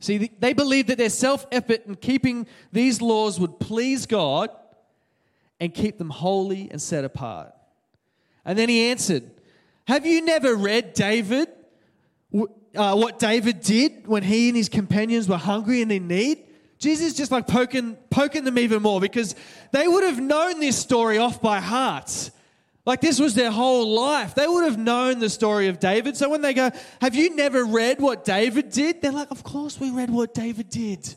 See, 0.00 0.30
they 0.38 0.54
believed 0.54 0.88
that 0.88 0.98
their 0.98 1.10
self 1.10 1.46
effort 1.52 1.86
in 1.86 1.94
keeping 1.94 2.46
these 2.72 3.00
laws 3.02 3.38
would 3.38 3.60
please 3.60 4.06
God 4.06 4.50
and 5.60 5.72
keep 5.72 5.98
them 5.98 6.08
holy 6.08 6.70
and 6.70 6.80
set 6.80 7.04
apart. 7.04 7.52
And 8.44 8.58
then 8.58 8.70
he 8.70 8.90
answered, 8.90 9.30
Have 9.86 10.06
you 10.06 10.22
never 10.22 10.54
read 10.54 10.94
David, 10.94 11.48
uh, 12.34 12.94
what 12.94 13.18
David 13.18 13.60
did 13.60 14.06
when 14.06 14.22
he 14.22 14.48
and 14.48 14.56
his 14.56 14.70
companions 14.70 15.28
were 15.28 15.36
hungry 15.36 15.82
and 15.82 15.92
in 15.92 16.08
need? 16.08 16.44
Jesus 16.78 17.12
just 17.12 17.30
like 17.30 17.46
poking, 17.46 17.96
poking 18.08 18.44
them 18.44 18.58
even 18.58 18.80
more 18.80 19.02
because 19.02 19.34
they 19.70 19.86
would 19.86 20.02
have 20.02 20.18
known 20.18 20.60
this 20.60 20.78
story 20.78 21.18
off 21.18 21.42
by 21.42 21.60
heart. 21.60 22.30
Like 22.86 23.00
this 23.00 23.20
was 23.20 23.34
their 23.34 23.50
whole 23.50 23.88
life. 23.88 24.34
They 24.34 24.46
would 24.46 24.64
have 24.64 24.78
known 24.78 25.18
the 25.18 25.28
story 25.28 25.68
of 25.68 25.78
David. 25.78 26.16
So 26.16 26.28
when 26.30 26.40
they 26.40 26.54
go, 26.54 26.70
Have 27.00 27.14
you 27.14 27.34
never 27.36 27.64
read 27.64 28.00
what 28.00 28.24
David 28.24 28.70
did? 28.70 29.02
They're 29.02 29.12
like, 29.12 29.30
Of 29.30 29.42
course 29.42 29.78
we 29.78 29.90
read 29.90 30.10
what 30.10 30.34
David 30.34 30.70
did. 30.70 31.14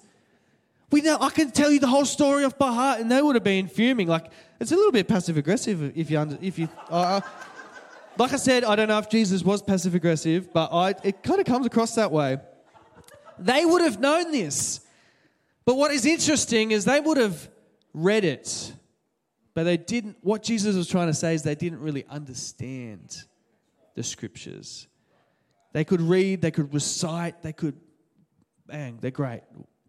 We 0.91 1.01
know 1.01 1.17
I 1.19 1.29
can 1.29 1.51
tell 1.51 1.71
you 1.71 1.79
the 1.79 1.87
whole 1.87 2.05
story 2.05 2.43
off 2.43 2.57
by 2.57 2.71
heart, 2.71 2.99
and 2.99 3.11
they 3.11 3.21
would 3.21 3.35
have 3.35 3.43
been 3.43 3.67
fuming. 3.67 4.07
Like 4.07 4.31
it's 4.59 4.71
a 4.71 4.75
little 4.75 4.91
bit 4.91 5.07
passive 5.07 5.37
aggressive 5.37 5.97
if 5.97 6.11
you 6.11 6.19
under, 6.19 6.37
if 6.41 6.59
you. 6.59 6.69
Uh, 6.89 6.93
uh, 6.95 7.21
like 8.17 8.31
I 8.31 8.35
said, 8.35 8.63
I 8.63 8.75
don't 8.75 8.89
know 8.89 8.99
if 8.99 9.09
Jesus 9.09 9.41
was 9.43 9.63
passive 9.63 9.95
aggressive, 9.95 10.53
but 10.53 10.71
I, 10.71 10.93
it 11.03 11.23
kind 11.23 11.39
of 11.39 11.47
comes 11.47 11.65
across 11.65 11.95
that 11.95 12.11
way. 12.11 12.37
They 13.39 13.65
would 13.65 13.81
have 13.81 13.99
known 13.99 14.31
this. 14.31 14.81
But 15.65 15.75
what 15.75 15.91
is 15.91 16.05
interesting 16.05 16.71
is 16.71 16.85
they 16.85 16.99
would 16.99 17.17
have 17.17 17.49
read 17.93 18.23
it 18.23 18.73
but 19.53 19.63
they 19.63 19.77
didn't, 19.77 20.17
what 20.21 20.43
Jesus 20.43 20.75
was 20.75 20.87
trying 20.87 21.07
to 21.07 21.13
say 21.13 21.35
is 21.35 21.43
they 21.43 21.55
didn't 21.55 21.79
really 21.79 22.05
understand 22.09 23.23
the 23.95 24.03
scriptures. 24.03 24.87
They 25.73 25.83
could 25.83 26.01
read, 26.01 26.41
they 26.41 26.51
could 26.51 26.73
recite, 26.73 27.41
they 27.41 27.53
could, 27.53 27.75
bang, 28.67 28.97
they're 29.01 29.11
great. 29.11 29.41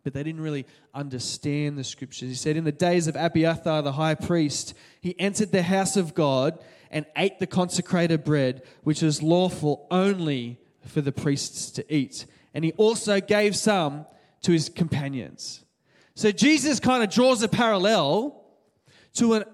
But 0.03 0.13
they 0.13 0.23
didn't 0.23 0.43
really 0.43 0.67
understand 0.93 1.79
the 1.79 1.85
scriptures. 1.85 2.29
He 2.29 2.35
said, 2.35 2.57
In 2.57 2.65
the 2.65 2.73
days 2.73 3.07
of 3.07 3.17
Abiathar 3.17 3.83
the 3.83 3.93
high 3.93 4.15
priest, 4.15 4.75
he 5.01 5.19
entered 5.19 5.51
the 5.51 5.63
house 5.63 5.97
of 5.97 6.15
God 6.15 6.59
and 6.91 7.07
ate 7.17 7.39
the 7.39 7.47
consecrated 7.47 8.23
bread, 8.23 8.63
which 8.83 9.03
is 9.03 9.23
lawful 9.23 9.87
only 9.91 10.61
for 10.87 11.01
the 11.01 11.13
priests 11.13 11.71
to 11.73 11.95
eat. 11.95 12.27
And 12.53 12.65
he 12.65 12.73
also 12.73 13.21
gave 13.21 13.57
some 13.57 14.05
to 14.43 14.53
his 14.53 14.69
companions. 14.69 15.65
So 16.15 16.31
Jesus 16.31 16.81
kind 16.81 17.03
of 17.03 17.11
draws 17.11 17.43
a 17.43 17.49
parallel 17.49 18.45
to 19.15 19.35
an 19.35 19.45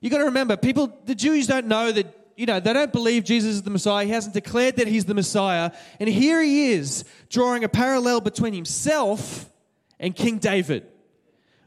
you 0.00 0.10
got 0.10 0.18
to 0.18 0.24
remember, 0.24 0.56
people, 0.56 0.96
the 1.04 1.14
Jews 1.14 1.46
don't 1.46 1.66
know 1.66 1.90
that, 1.90 2.06
you 2.36 2.46
know, 2.46 2.60
they 2.60 2.72
don't 2.72 2.92
believe 2.92 3.24
Jesus 3.24 3.56
is 3.56 3.62
the 3.62 3.70
Messiah. 3.70 4.04
He 4.04 4.12
hasn't 4.12 4.34
declared 4.34 4.76
that 4.76 4.86
he's 4.86 5.04
the 5.04 5.14
Messiah. 5.14 5.72
And 5.98 6.08
here 6.08 6.40
he 6.40 6.72
is 6.72 7.04
drawing 7.30 7.64
a 7.64 7.68
parallel 7.68 8.20
between 8.20 8.54
himself 8.54 9.50
and 9.98 10.14
King 10.14 10.38
David, 10.38 10.86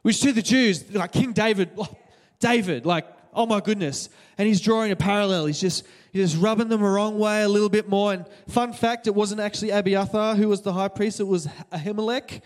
which 0.02 0.22
to 0.22 0.32
the 0.32 0.42
Jews, 0.42 0.90
like 0.94 1.12
King 1.12 1.34
David, 1.34 1.72
David, 2.40 2.86
like, 2.86 3.06
oh 3.34 3.46
my 3.46 3.60
goodness. 3.60 4.10
And 4.38 4.48
he's 4.48 4.62
drawing 4.62 4.92
a 4.92 4.96
parallel. 4.96 5.46
He's 5.46 5.60
just, 5.60 5.86
he's 6.14 6.32
just 6.32 6.42
rubbing 6.42 6.70
them 6.70 6.82
the 6.82 6.88
wrong 6.88 7.20
way 7.20 7.44
a 7.44 7.50
little 7.50 7.70
bit 7.70 7.90
more. 7.90 8.14
And 8.14 8.26
fun 8.48 8.72
fact, 8.72 9.08
it 9.08 9.16
wasn't 9.16 9.42
actually 9.42 9.72
Abiathar 9.72 10.36
who 10.36 10.48
was 10.48 10.62
the 10.62 10.72
high 10.72 10.88
priest, 10.88 11.20
it 11.20 11.28
was 11.28 11.48
Ahimelech. 11.72 12.42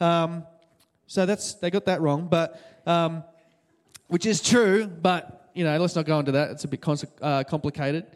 Um, 0.00 0.44
so 1.06 1.24
that's, 1.24 1.54
they 1.54 1.70
got 1.70 1.86
that 1.86 2.02
wrong. 2.02 2.28
But, 2.28 2.60
um, 2.86 3.24
which 4.10 4.26
is 4.26 4.42
true, 4.42 4.86
but, 4.86 5.50
you 5.54 5.64
know, 5.64 5.78
let's 5.78 5.94
not 5.94 6.04
go 6.04 6.18
into 6.18 6.32
that. 6.32 6.50
It's 6.50 6.64
a 6.64 6.68
bit 6.68 6.84
uh, 7.22 7.44
complicated. 7.44 8.06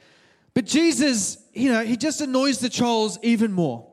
But 0.53 0.67
Jesus, 0.67 1.39
you 1.53 1.73
know, 1.73 1.85
he 1.85 1.97
just 1.97 2.21
annoys 2.21 2.59
the 2.59 2.69
trolls 2.69 3.19
even 3.23 3.53
more, 3.53 3.87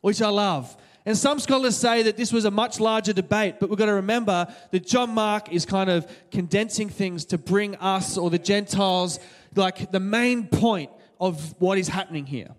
which 0.00 0.20
I 0.20 0.28
love. 0.28 0.76
And 1.04 1.16
some 1.16 1.38
scholars 1.38 1.76
say 1.76 2.02
that 2.02 2.16
this 2.16 2.32
was 2.32 2.44
a 2.44 2.50
much 2.50 2.80
larger 2.80 3.12
debate, 3.12 3.56
but 3.60 3.70
we've 3.70 3.78
got 3.78 3.86
to 3.86 3.94
remember 3.94 4.52
that 4.72 4.84
John 4.84 5.10
Mark 5.10 5.52
is 5.52 5.64
kind 5.64 5.88
of 5.88 6.10
condensing 6.32 6.88
things 6.88 7.24
to 7.26 7.38
bring 7.38 7.76
us 7.76 8.18
or 8.18 8.28
the 8.28 8.40
Gentiles, 8.40 9.20
like 9.54 9.92
the 9.92 10.00
main 10.00 10.48
point 10.48 10.90
of 11.20 11.54
what 11.60 11.78
is 11.78 11.86
happening 11.86 12.26
here. 12.26 12.50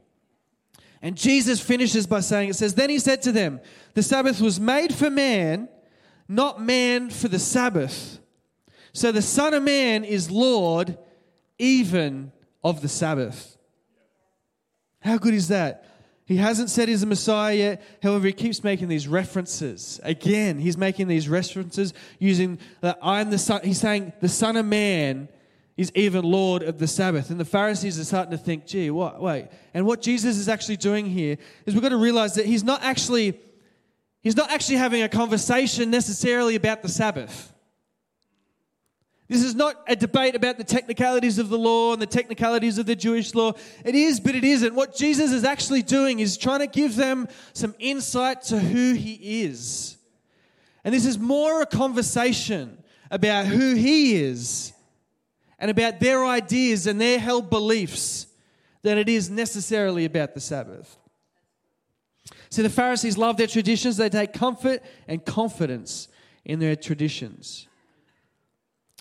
And 1.01 1.17
Jesus 1.17 1.59
finishes 1.59 2.07
by 2.07 2.21
saying, 2.21 2.49
It 2.49 2.55
says, 2.55 2.73
Then 2.73 2.89
he 2.89 2.99
said 2.99 3.21
to 3.23 3.33
them, 3.33 3.59
The 3.95 4.03
Sabbath 4.03 4.39
was 4.39 4.61
made 4.61 4.95
for 4.95 5.09
man, 5.09 5.67
not 6.29 6.61
man 6.61 7.09
for 7.09 7.27
the 7.27 7.39
Sabbath. 7.39 8.19
So 8.97 9.11
the 9.11 9.21
Son 9.21 9.53
of 9.53 9.61
Man 9.61 10.03
is 10.03 10.31
Lord 10.31 10.97
even 11.59 12.31
of 12.63 12.81
the 12.81 12.87
Sabbath. 12.87 13.55
How 15.01 15.19
good 15.19 15.35
is 15.35 15.49
that? 15.49 15.85
He 16.25 16.37
hasn't 16.37 16.71
said 16.71 16.89
he's 16.89 17.01
the 17.01 17.05
Messiah 17.05 17.55
yet. 17.55 17.83
However, 18.01 18.25
he 18.25 18.33
keeps 18.33 18.63
making 18.63 18.87
these 18.87 19.07
references. 19.07 19.99
Again, 20.01 20.57
he's 20.57 20.79
making 20.79 21.09
these 21.09 21.29
references 21.29 21.93
using 22.17 22.57
that 22.81 22.97
I'm 23.03 23.29
the 23.29 23.37
son. 23.37 23.61
He's 23.63 23.79
saying 23.79 24.13
the 24.19 24.27
Son 24.27 24.57
of 24.57 24.65
Man 24.65 25.29
is 25.77 25.91
even 25.93 26.25
Lord 26.25 26.63
of 26.63 26.79
the 26.79 26.87
Sabbath. 26.87 27.29
And 27.29 27.39
the 27.39 27.45
Pharisees 27.45 27.99
are 27.99 28.03
starting 28.03 28.31
to 28.31 28.37
think, 28.39 28.65
gee, 28.65 28.89
what, 28.89 29.21
wait. 29.21 29.49
And 29.75 29.85
what 29.85 30.01
Jesus 30.01 30.37
is 30.37 30.49
actually 30.49 30.77
doing 30.77 31.05
here 31.05 31.37
is 31.67 31.75
we've 31.75 31.83
got 31.83 31.89
to 31.89 31.97
realize 31.97 32.33
that 32.33 32.47
he's 32.47 32.63
not 32.63 32.81
actually, 32.81 33.39
he's 34.23 34.35
not 34.35 34.49
actually 34.49 34.77
having 34.77 35.03
a 35.03 35.07
conversation 35.07 35.91
necessarily 35.91 36.55
about 36.55 36.81
the 36.81 36.89
Sabbath. 36.89 37.53
This 39.27 39.43
is 39.43 39.55
not 39.55 39.83
a 39.87 39.95
debate 39.95 40.35
about 40.35 40.57
the 40.57 40.63
technicalities 40.63 41.37
of 41.37 41.49
the 41.49 41.57
law 41.57 41.91
and 41.91 42.01
the 42.01 42.05
technicalities 42.05 42.77
of 42.77 42.85
the 42.85 42.95
Jewish 42.95 43.35
law. 43.35 43.53
It 43.83 43.93
is, 43.93 44.21
but 44.21 44.35
it 44.35 44.45
isn't. 44.45 44.73
What 44.73 44.95
Jesus 44.95 45.33
is 45.33 45.43
actually 45.43 45.81
doing 45.81 46.19
is 46.19 46.37
trying 46.37 46.59
to 46.59 46.67
give 46.67 46.95
them 46.95 47.27
some 47.51 47.75
insight 47.77 48.43
to 48.43 48.59
who 48.59 48.93
he 48.93 49.43
is. 49.43 49.97
And 50.85 50.93
this 50.93 51.05
is 51.05 51.19
more 51.19 51.61
a 51.61 51.65
conversation 51.65 52.81
about 53.11 53.47
who 53.47 53.75
he 53.75 54.15
is 54.15 54.71
and 55.59 55.69
about 55.69 55.99
their 55.99 56.25
ideas 56.25 56.87
and 56.87 57.01
their 57.01 57.19
held 57.19 57.49
beliefs 57.49 58.27
than 58.81 58.97
it 58.97 59.09
is 59.09 59.29
necessarily 59.29 60.05
about 60.05 60.33
the 60.35 60.39
Sabbath. 60.39 60.97
See, 62.49 62.61
the 62.61 62.69
Pharisees 62.69 63.17
love 63.17 63.35
their 63.35 63.47
traditions, 63.47 63.97
they 63.97 64.07
take 64.07 64.31
comfort 64.31 64.81
and 65.05 65.25
confidence 65.25 66.07
in 66.45 66.59
their 66.59 66.77
traditions. 66.77 67.67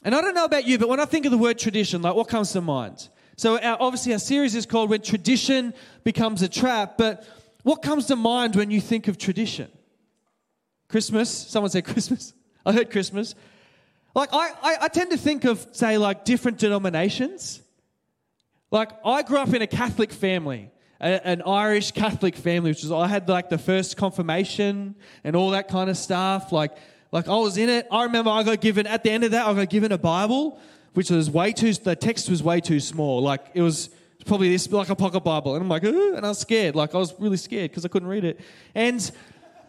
And 0.07 0.15
I 0.15 0.21
don't 0.21 0.35
know 0.35 0.45
about 0.45 0.69
you, 0.69 0.79
but 0.79 0.89
when 0.89 1.01
I 1.01 1.05
think 1.05 1.25
of 1.25 1.33
the 1.33 1.37
word 1.37 1.59
tradition, 1.59 2.01
like 2.01 2.15
what 2.15 2.29
comes 2.29 2.53
to 2.53 2.61
mind? 2.61 3.09
So, 3.37 3.59
our, 3.59 3.77
obviously, 3.81 4.13
our 4.13 4.21
series 4.21 4.55
is 4.55 4.65
called 4.65 4.89
When 4.89 5.03
Tradition 5.03 5.75
Becomes 6.05 6.43
a 6.43 6.49
Trap, 6.49 6.97
but 6.97 7.27
what 7.65 7.83
comes 7.83 8.07
to 8.07 8.15
mind 8.15 8.55
when 8.55 8.71
you 8.71 8.81
think 8.81 9.09
of 9.09 9.19
tradition? 9.19 9.69
Christmas? 10.87 11.29
Someone 11.29 11.71
said 11.71 11.85
Christmas. 11.93 12.35
I 12.65 12.73
heard 12.73 12.93
Christmas. 12.93 13.35
Like, 14.15 14.29
I, 14.33 14.53
I, 14.63 14.77
I 14.83 14.89
tend 14.89 15.11
to 15.11 15.17
think 15.17 15.45
of, 15.45 15.67
say, 15.73 15.99
like 15.99 16.25
different 16.25 16.59
denominations. 16.59 17.61
Like, 18.71 18.93
I 19.05 19.23
grew 19.23 19.39
up 19.39 19.53
in 19.53 19.61
a 19.61 19.67
Catholic 19.67 20.13
family, 20.13 20.71
an 21.01 21.43
Irish 21.43 21.91
Catholic 21.91 22.37
family, 22.37 22.71
which 22.71 22.85
is, 22.85 22.93
I 22.93 23.09
had 23.09 23.29
like 23.29 23.51
the 23.51 23.59
first 23.59 23.97
confirmation 23.97 24.95
and 25.25 25.35
all 25.35 25.51
that 25.51 25.67
kind 25.67 25.91
of 25.91 25.97
stuff. 25.97 26.53
Like, 26.53 26.77
like 27.13 27.29
I 27.29 27.37
was 27.37 27.57
in 27.57 27.69
it. 27.69 27.87
I 27.91 28.05
remember 28.05 28.31
I 28.31 28.43
got 28.43 28.61
given, 28.61 28.87
at 28.87 29.03
the 29.03 29.11
end 29.11 29.25
of 29.25 29.31
that, 29.33 29.47
I 29.47 29.55
got 29.55 29.71
given 29.71 29.93
a 29.93 29.99
Bible, 29.99 30.59
which 30.95 31.11
was 31.11 31.31
way 31.31 31.53
too, 31.53 31.73
the 31.73 31.97
text 31.97 32.29
was 32.29 32.43
way 32.43 32.61
too 32.61 32.81
small. 32.81 33.23
Like, 33.23 33.47
it 33.55 33.63
was 33.63 33.91
probably 34.25 34.49
this, 34.49 34.71
like 34.71 34.89
a 34.89 34.97
pocket 34.97 35.21
Bible. 35.21 35.55
And 35.55 35.63
I'm 35.63 35.69
like, 35.69 35.85
and 35.85 36.25
I 36.25 36.29
was 36.29 36.39
scared. 36.39 36.75
Like, 36.75 36.95
I 36.95 36.99
was 36.99 37.15
really 37.19 37.37
scared 37.37 37.71
because 37.71 37.85
I 37.85 37.89
couldn't 37.89 38.09
read 38.09 38.25
it. 38.25 38.41
And, 38.75 39.11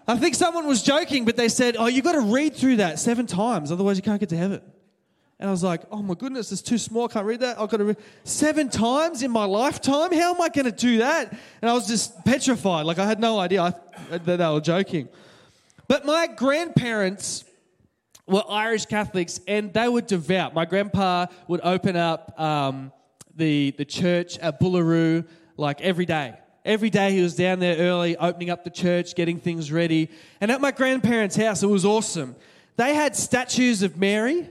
I 0.08 0.16
think 0.16 0.36
someone 0.36 0.66
was 0.66 0.82
joking, 0.84 1.26
but 1.26 1.36
they 1.36 1.50
said, 1.50 1.76
Oh, 1.78 1.88
you've 1.88 2.06
got 2.06 2.14
to 2.14 2.22
read 2.22 2.56
through 2.56 2.78
that 2.78 2.98
seven 2.98 3.28
times, 3.28 3.72
otherwise 3.72 3.98
you 3.98 4.04
can't 4.04 4.20
get 4.20 4.30
to 4.30 4.38
heaven. 4.38 4.62
And 5.38 5.50
I 5.50 5.52
was 5.52 5.64
like, 5.64 5.82
Oh 5.92 6.02
my 6.02 6.14
goodness, 6.14 6.52
it's 6.52 6.62
too 6.62 6.78
small, 6.78 7.06
I 7.06 7.14
can't 7.14 7.26
read 7.26 7.42
that. 7.42 7.60
I've 7.60 7.70
got 7.70 7.78
to 7.78 7.84
read 7.84 7.98
seven 8.24 8.70
times 8.70 9.22
in 9.22 9.32
my 9.32 9.44
lifetime? 9.44 10.14
How 10.14 10.34
am 10.34 10.42
I 10.42 10.48
going 10.48 10.66
to 10.66 10.72
do 10.72 11.00
that? 11.00 11.32
And 11.62 11.70
I 11.70 11.74
was 11.74 11.88
just 11.88 12.24
petrified. 12.24 12.86
Like 12.86 13.00
I 13.00 13.06
had 13.06 13.20
no 13.20 13.38
idea 13.38 13.76
that 14.10 14.26
they 14.26 14.38
were 14.38 14.62
joking. 14.62 15.10
But 15.88 16.06
my 16.06 16.28
grandparents 16.28 17.46
were 18.28 18.44
Irish 18.50 18.86
Catholics 18.86 19.40
and 19.48 19.74
they 19.74 19.88
were 19.88 20.02
devout. 20.02 20.54
My 20.54 20.66
grandpa 20.66 21.28
would 21.48 21.62
open 21.64 21.96
up 21.96 22.40
um, 22.40 22.92
the, 23.36 23.72
the 23.78 23.86
church 23.86 24.38
at 24.40 24.60
Bullaroo 24.60 25.26
like 25.56 25.82
every 25.82 26.06
day. 26.06 26.36
Every 26.66 26.90
day 26.90 27.14
he 27.14 27.22
was 27.22 27.36
down 27.36 27.60
there 27.60 27.78
early, 27.78 28.18
opening 28.18 28.50
up 28.50 28.66
the 28.66 28.70
church, 28.70 29.16
getting 29.16 29.40
things 29.40 29.72
ready. 29.72 30.10
And 30.42 30.52
at 30.52 30.60
my 30.60 30.72
grandparents' 30.72 31.38
house, 31.38 31.64
it 31.64 31.68
was 31.68 31.86
awesome. 31.86 32.36
They 32.76 32.94
had 32.94 33.16
statues 33.16 33.84
of 33.84 33.96
Mary, 33.96 34.50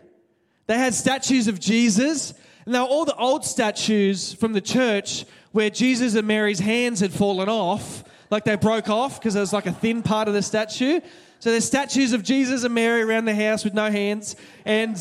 they 0.67 0.79
had 0.79 0.95
statues 0.95 1.47
of 1.47 1.61
Jesus, 1.61 2.33
and 2.65 2.75
they 2.75 2.79
were 2.79 2.87
all 2.87 3.05
the 3.05 3.15
old 3.17 3.45
statues 3.45 4.33
from 4.33 4.55
the 4.55 4.63
church 4.63 5.27
where 5.53 5.71
Jesus 5.71 6.15
and 6.15 6.27
Mary's 6.27 6.59
hands 6.59 7.01
had 7.01 7.13
fallen 7.13 7.49
off, 7.49 8.03
like 8.31 8.45
they 8.45 8.57
broke 8.57 8.89
off 8.89 9.21
because 9.21 9.35
there 9.35 9.43
was 9.43 9.53
like 9.53 9.67
a 9.67 9.73
thin 9.73 10.03
part 10.03 10.27
of 10.27 10.35
the 10.35 10.43
statue. 10.43 11.01
So 11.39 11.51
there's 11.51 11.65
statues 11.65 12.13
of 12.13 12.23
Jesus 12.23 12.65
and 12.65 12.75
Mary 12.75 13.03
around 13.03 13.27
the 13.27 13.35
house 13.35 13.65
with 13.65 13.75
no 13.75 13.91
hands, 13.91 14.37
and 14.65 14.97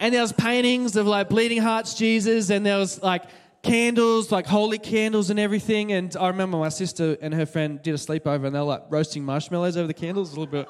and 0.00 0.14
there 0.14 0.22
was 0.22 0.32
paintings 0.32 0.96
of 0.96 1.06
like 1.06 1.28
bleeding 1.28 1.62
hearts 1.62 1.94
Jesus, 1.94 2.50
and 2.50 2.64
there 2.64 2.78
was 2.78 3.02
like 3.02 3.24
candles, 3.62 4.30
like 4.30 4.46
holy 4.46 4.78
candles 4.78 5.30
and 5.30 5.38
everything. 5.38 5.92
And 5.92 6.14
I 6.16 6.28
remember 6.28 6.58
my 6.58 6.68
sister 6.68 7.16
and 7.20 7.34
her 7.34 7.46
friend 7.46 7.82
did 7.82 7.94
a 7.94 7.98
sleepover 7.98 8.46
and 8.46 8.54
they 8.54 8.58
were 8.58 8.64
like 8.64 8.84
roasting 8.88 9.24
marshmallows 9.24 9.76
over 9.76 9.86
the 9.86 9.94
candles 9.94 10.32
a 10.34 10.40
little 10.40 10.46
bit. 10.46 10.68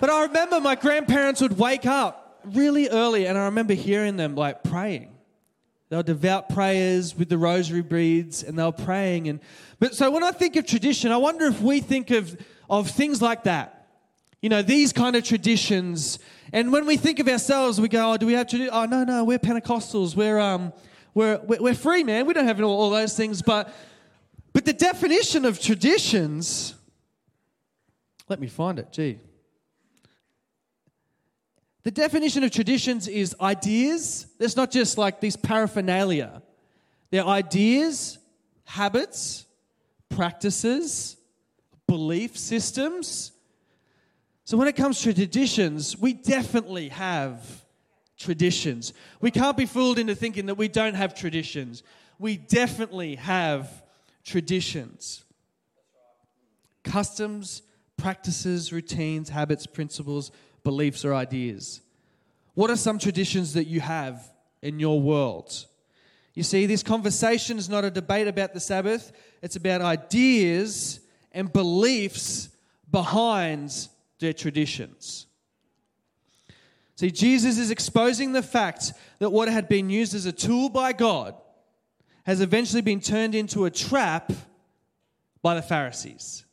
but 0.00 0.10
I 0.10 0.22
remember 0.22 0.60
my 0.60 0.74
grandparents 0.74 1.40
would 1.40 1.58
wake 1.58 1.86
up 1.86 2.40
really 2.44 2.88
early 2.88 3.26
and 3.26 3.36
I 3.36 3.46
remember 3.46 3.74
hearing 3.74 4.16
them 4.16 4.34
like 4.34 4.62
praying. 4.62 5.16
They 5.90 5.96
were 5.96 6.04
devout 6.04 6.48
prayers 6.48 7.16
with 7.16 7.28
the 7.28 7.36
rosary 7.36 7.82
beads 7.82 8.44
and 8.44 8.56
they 8.56 8.62
were 8.62 8.70
praying. 8.70 9.28
And, 9.28 9.40
but 9.80 9.92
so 9.92 10.08
when 10.08 10.22
I 10.22 10.30
think 10.30 10.54
of 10.54 10.64
tradition, 10.64 11.10
I 11.10 11.16
wonder 11.16 11.46
if 11.46 11.60
we 11.60 11.80
think 11.80 12.12
of, 12.12 12.40
of 12.70 12.88
things 12.88 13.20
like 13.20 13.42
that. 13.44 13.88
You 14.40 14.48
know, 14.48 14.62
these 14.62 14.92
kind 14.92 15.16
of 15.16 15.24
traditions. 15.24 16.20
And 16.52 16.72
when 16.72 16.86
we 16.86 16.96
think 16.96 17.18
of 17.18 17.26
ourselves, 17.26 17.80
we 17.80 17.88
go, 17.88 18.12
oh, 18.12 18.16
do 18.16 18.24
we 18.24 18.34
have 18.34 18.48
tradition? 18.48 18.72
Oh, 18.72 18.86
no, 18.86 19.02
no, 19.02 19.24
we're 19.24 19.40
Pentecostals. 19.40 20.14
We're, 20.14 20.38
um, 20.38 20.72
we're, 21.12 21.40
we're 21.44 21.74
free, 21.74 22.04
man. 22.04 22.24
We 22.24 22.34
don't 22.34 22.46
have 22.46 22.62
all, 22.62 22.70
all 22.70 22.90
those 22.90 23.16
things. 23.16 23.42
But, 23.42 23.74
but 24.52 24.64
the 24.64 24.72
definition 24.72 25.44
of 25.44 25.60
traditions, 25.60 26.76
let 28.28 28.40
me 28.40 28.46
find 28.46 28.78
it. 28.78 28.92
Gee. 28.92 29.18
The 31.90 32.02
definition 32.02 32.44
of 32.44 32.52
traditions 32.52 33.08
is 33.08 33.34
ideas. 33.40 34.28
It's 34.38 34.54
not 34.54 34.70
just 34.70 34.96
like 34.96 35.18
these 35.18 35.34
paraphernalia. 35.36 36.40
They're 37.10 37.26
ideas, 37.26 38.16
habits, 38.62 39.44
practices, 40.08 41.16
belief 41.88 42.38
systems. 42.38 43.32
So 44.44 44.56
when 44.56 44.68
it 44.68 44.76
comes 44.76 45.00
to 45.00 45.12
traditions, 45.12 45.98
we 45.98 46.12
definitely 46.12 46.90
have 46.90 47.44
traditions. 48.16 48.92
We 49.20 49.32
can't 49.32 49.56
be 49.56 49.66
fooled 49.66 49.98
into 49.98 50.14
thinking 50.14 50.46
that 50.46 50.54
we 50.54 50.68
don't 50.68 50.94
have 50.94 51.12
traditions. 51.12 51.82
We 52.20 52.36
definitely 52.36 53.16
have 53.16 53.68
traditions. 54.22 55.24
Customs, 56.84 57.62
practices, 57.96 58.72
routines, 58.72 59.28
habits, 59.28 59.66
principles, 59.66 60.30
beliefs, 60.62 61.04
or 61.04 61.14
ideas. 61.14 61.80
What 62.54 62.70
are 62.70 62.76
some 62.76 62.98
traditions 62.98 63.54
that 63.54 63.66
you 63.66 63.80
have 63.80 64.30
in 64.62 64.78
your 64.78 65.00
world? 65.00 65.66
You 66.34 66.42
see, 66.42 66.66
this 66.66 66.82
conversation 66.82 67.58
is 67.58 67.68
not 67.68 67.84
a 67.84 67.90
debate 67.90 68.28
about 68.28 68.54
the 68.54 68.60
Sabbath, 68.60 69.12
it's 69.42 69.56
about 69.56 69.80
ideas 69.80 71.00
and 71.32 71.52
beliefs 71.52 72.48
behind 72.90 73.88
their 74.18 74.32
traditions. 74.32 75.26
See, 76.96 77.10
Jesus 77.10 77.56
is 77.56 77.70
exposing 77.70 78.32
the 78.32 78.42
fact 78.42 78.92
that 79.20 79.30
what 79.30 79.48
had 79.48 79.68
been 79.68 79.88
used 79.88 80.14
as 80.14 80.26
a 80.26 80.32
tool 80.32 80.68
by 80.68 80.92
God 80.92 81.34
has 82.24 82.40
eventually 82.40 82.82
been 82.82 83.00
turned 83.00 83.34
into 83.34 83.64
a 83.64 83.70
trap 83.70 84.32
by 85.40 85.54
the 85.54 85.62
Pharisees. 85.62 86.44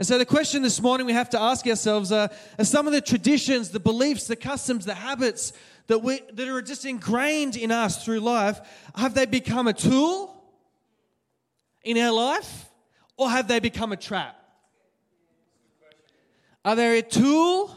And 0.00 0.06
so, 0.06 0.16
the 0.16 0.24
question 0.24 0.62
this 0.62 0.80
morning 0.80 1.06
we 1.06 1.12
have 1.12 1.28
to 1.28 1.38
ask 1.38 1.66
ourselves 1.66 2.10
are, 2.10 2.30
are 2.58 2.64
some 2.64 2.86
of 2.86 2.94
the 2.94 3.02
traditions, 3.02 3.68
the 3.68 3.78
beliefs, 3.78 4.28
the 4.28 4.34
customs, 4.34 4.86
the 4.86 4.94
habits 4.94 5.52
that, 5.88 5.98
we, 5.98 6.22
that 6.32 6.48
are 6.48 6.62
just 6.62 6.86
ingrained 6.86 7.54
in 7.54 7.70
us 7.70 8.02
through 8.02 8.20
life, 8.20 8.58
have 8.94 9.12
they 9.12 9.26
become 9.26 9.68
a 9.68 9.74
tool 9.74 10.42
in 11.84 11.98
our 11.98 12.12
life 12.12 12.70
or 13.18 13.28
have 13.28 13.46
they 13.46 13.60
become 13.60 13.92
a 13.92 13.96
trap? 13.98 14.42
Are 16.64 16.74
they 16.74 17.00
a 17.00 17.02
tool 17.02 17.70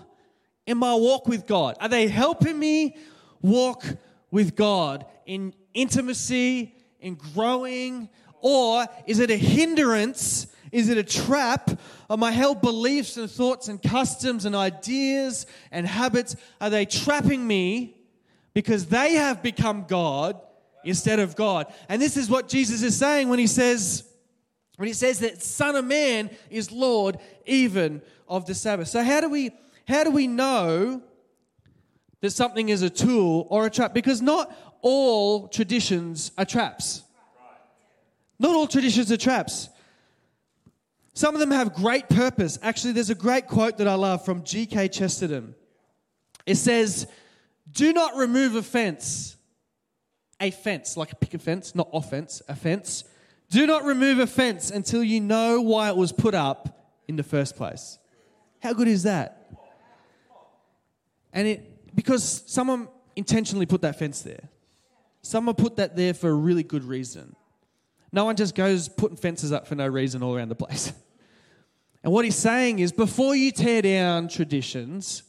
in 0.66 0.78
my 0.78 0.96
walk 0.96 1.28
with 1.28 1.46
God? 1.46 1.76
Are 1.82 1.90
they 1.90 2.08
helping 2.08 2.58
me 2.58 2.96
walk 3.42 3.84
with 4.32 4.56
God 4.56 5.06
in 5.26 5.54
intimacy, 5.74 6.74
in 7.02 7.16
growing? 7.16 8.08
Or 8.40 8.86
is 9.06 9.20
it 9.20 9.30
a 9.30 9.36
hindrance? 9.36 10.48
Is 10.74 10.90
it 10.90 10.98
a 10.98 11.04
trap? 11.04 11.70
Are 12.10 12.18
my 12.18 12.32
held 12.32 12.62
beliefs 12.62 13.16
and 13.16 13.30
thoughts 13.30 13.68
and 13.68 13.82
customs 13.82 14.44
and 14.44 14.56
ideas 14.56 15.46
and 15.72 15.88
habits, 15.88 16.36
are 16.60 16.72
they 16.72 16.86
trapping 16.86 17.46
me 17.46 17.96
because 18.54 18.88
they 18.88 19.14
have 19.14 19.44
become 19.44 19.86
God 19.88 20.42
instead 20.84 21.20
of 21.20 21.36
God. 21.36 21.72
And 21.88 22.02
this 22.02 22.18
is 22.18 22.30
what 22.30 22.50
Jesus 22.50 22.82
is 22.82 22.98
saying 22.98 23.30
when 23.30 23.40
he 23.40 23.48
says, 23.48 24.04
when 24.78 24.88
he 24.88 24.94
says 24.94 25.20
that 25.20 25.42
Son 25.42 25.76
of 25.76 25.86
Man 25.86 26.30
is 26.50 26.72
Lord 26.72 27.20
even 27.46 28.02
of 28.28 28.46
the 28.46 28.56
Sabbath. 28.56 28.88
So 28.88 29.04
how 29.04 29.22
do 29.22 29.30
we 29.30 29.52
how 29.88 30.04
do 30.04 30.12
we 30.12 30.28
know 30.28 31.04
that 32.22 32.32
something 32.32 32.70
is 32.70 32.82
a 32.82 32.90
tool 32.90 33.48
or 33.50 33.68
a 33.68 33.70
trap? 33.70 33.94
Because 33.94 34.22
not 34.22 34.56
all 34.82 35.48
traditions 35.50 36.32
are 36.38 36.46
traps. 36.46 37.04
Not 38.40 38.56
all 38.56 38.68
traditions 38.68 39.12
are 39.12 39.18
traps. 39.18 39.70
Some 41.14 41.36
of 41.36 41.40
them 41.40 41.52
have 41.52 41.74
great 41.74 42.10
purpose. 42.10 42.58
Actually, 42.62 42.94
there's 42.94 43.12
a 43.12 43.16
great 43.16 43.48
quote 43.48 43.78
that 43.78 43.88
I 43.88 43.94
love 43.94 44.26
from 44.26 44.44
G.K. 44.44 44.88
Chesterton. 44.88 45.54
It 46.46 46.56
says, 46.56 47.08
Do 47.72 47.94
not 47.94 48.16
remove 48.16 48.56
a 48.56 48.64
fence. 48.64 49.38
A 50.40 50.50
fence, 50.52 50.98
like 50.98 51.12
a 51.12 51.16
picket 51.16 51.42
fence, 51.42 51.76
not 51.76 51.88
offense, 51.94 52.42
a 52.48 52.56
fence. 52.56 53.04
Do 53.50 53.68
not 53.68 53.84
remove 53.84 54.20
a 54.20 54.28
fence 54.28 54.72
until 54.72 55.04
you 55.04 55.22
know 55.22 55.62
why 55.62 55.90
it 55.90 55.96
was 55.96 56.12
put 56.12 56.34
up 56.34 56.92
in 57.08 57.16
the 57.16 57.24
first 57.24 57.56
place. 57.56 58.00
How 58.62 58.74
good 58.74 58.88
is 58.88 59.04
that? 59.04 59.52
And 61.32 61.48
it, 61.48 61.96
because 61.96 62.44
someone 62.48 62.88
intentionally 63.16 63.66
put 63.66 63.82
that 63.82 64.00
fence 64.00 64.22
there. 64.22 64.50
Someone 65.22 65.56
put 65.56 65.78
that 65.78 65.96
there 65.96 66.14
for 66.14 66.30
a 66.30 66.34
really 66.34 66.64
good 66.64 66.84
reason. 66.84 67.36
No 68.14 68.26
one 68.26 68.36
just 68.36 68.54
goes 68.54 68.88
putting 68.88 69.18
fences 69.18 69.52
up 69.52 69.68
for 69.68 69.76
no 69.76 69.88
reason 69.88 70.22
all 70.24 70.36
around 70.36 70.50
the 70.50 70.56
place. 70.56 70.94
And 72.04 72.14
what 72.14 72.26
he's 72.26 72.36
saying 72.36 72.80
is 72.80 72.92
before 72.92 73.36
you 73.36 73.52
tear 73.52 73.82
down 73.82 74.28
traditions, 74.28 75.24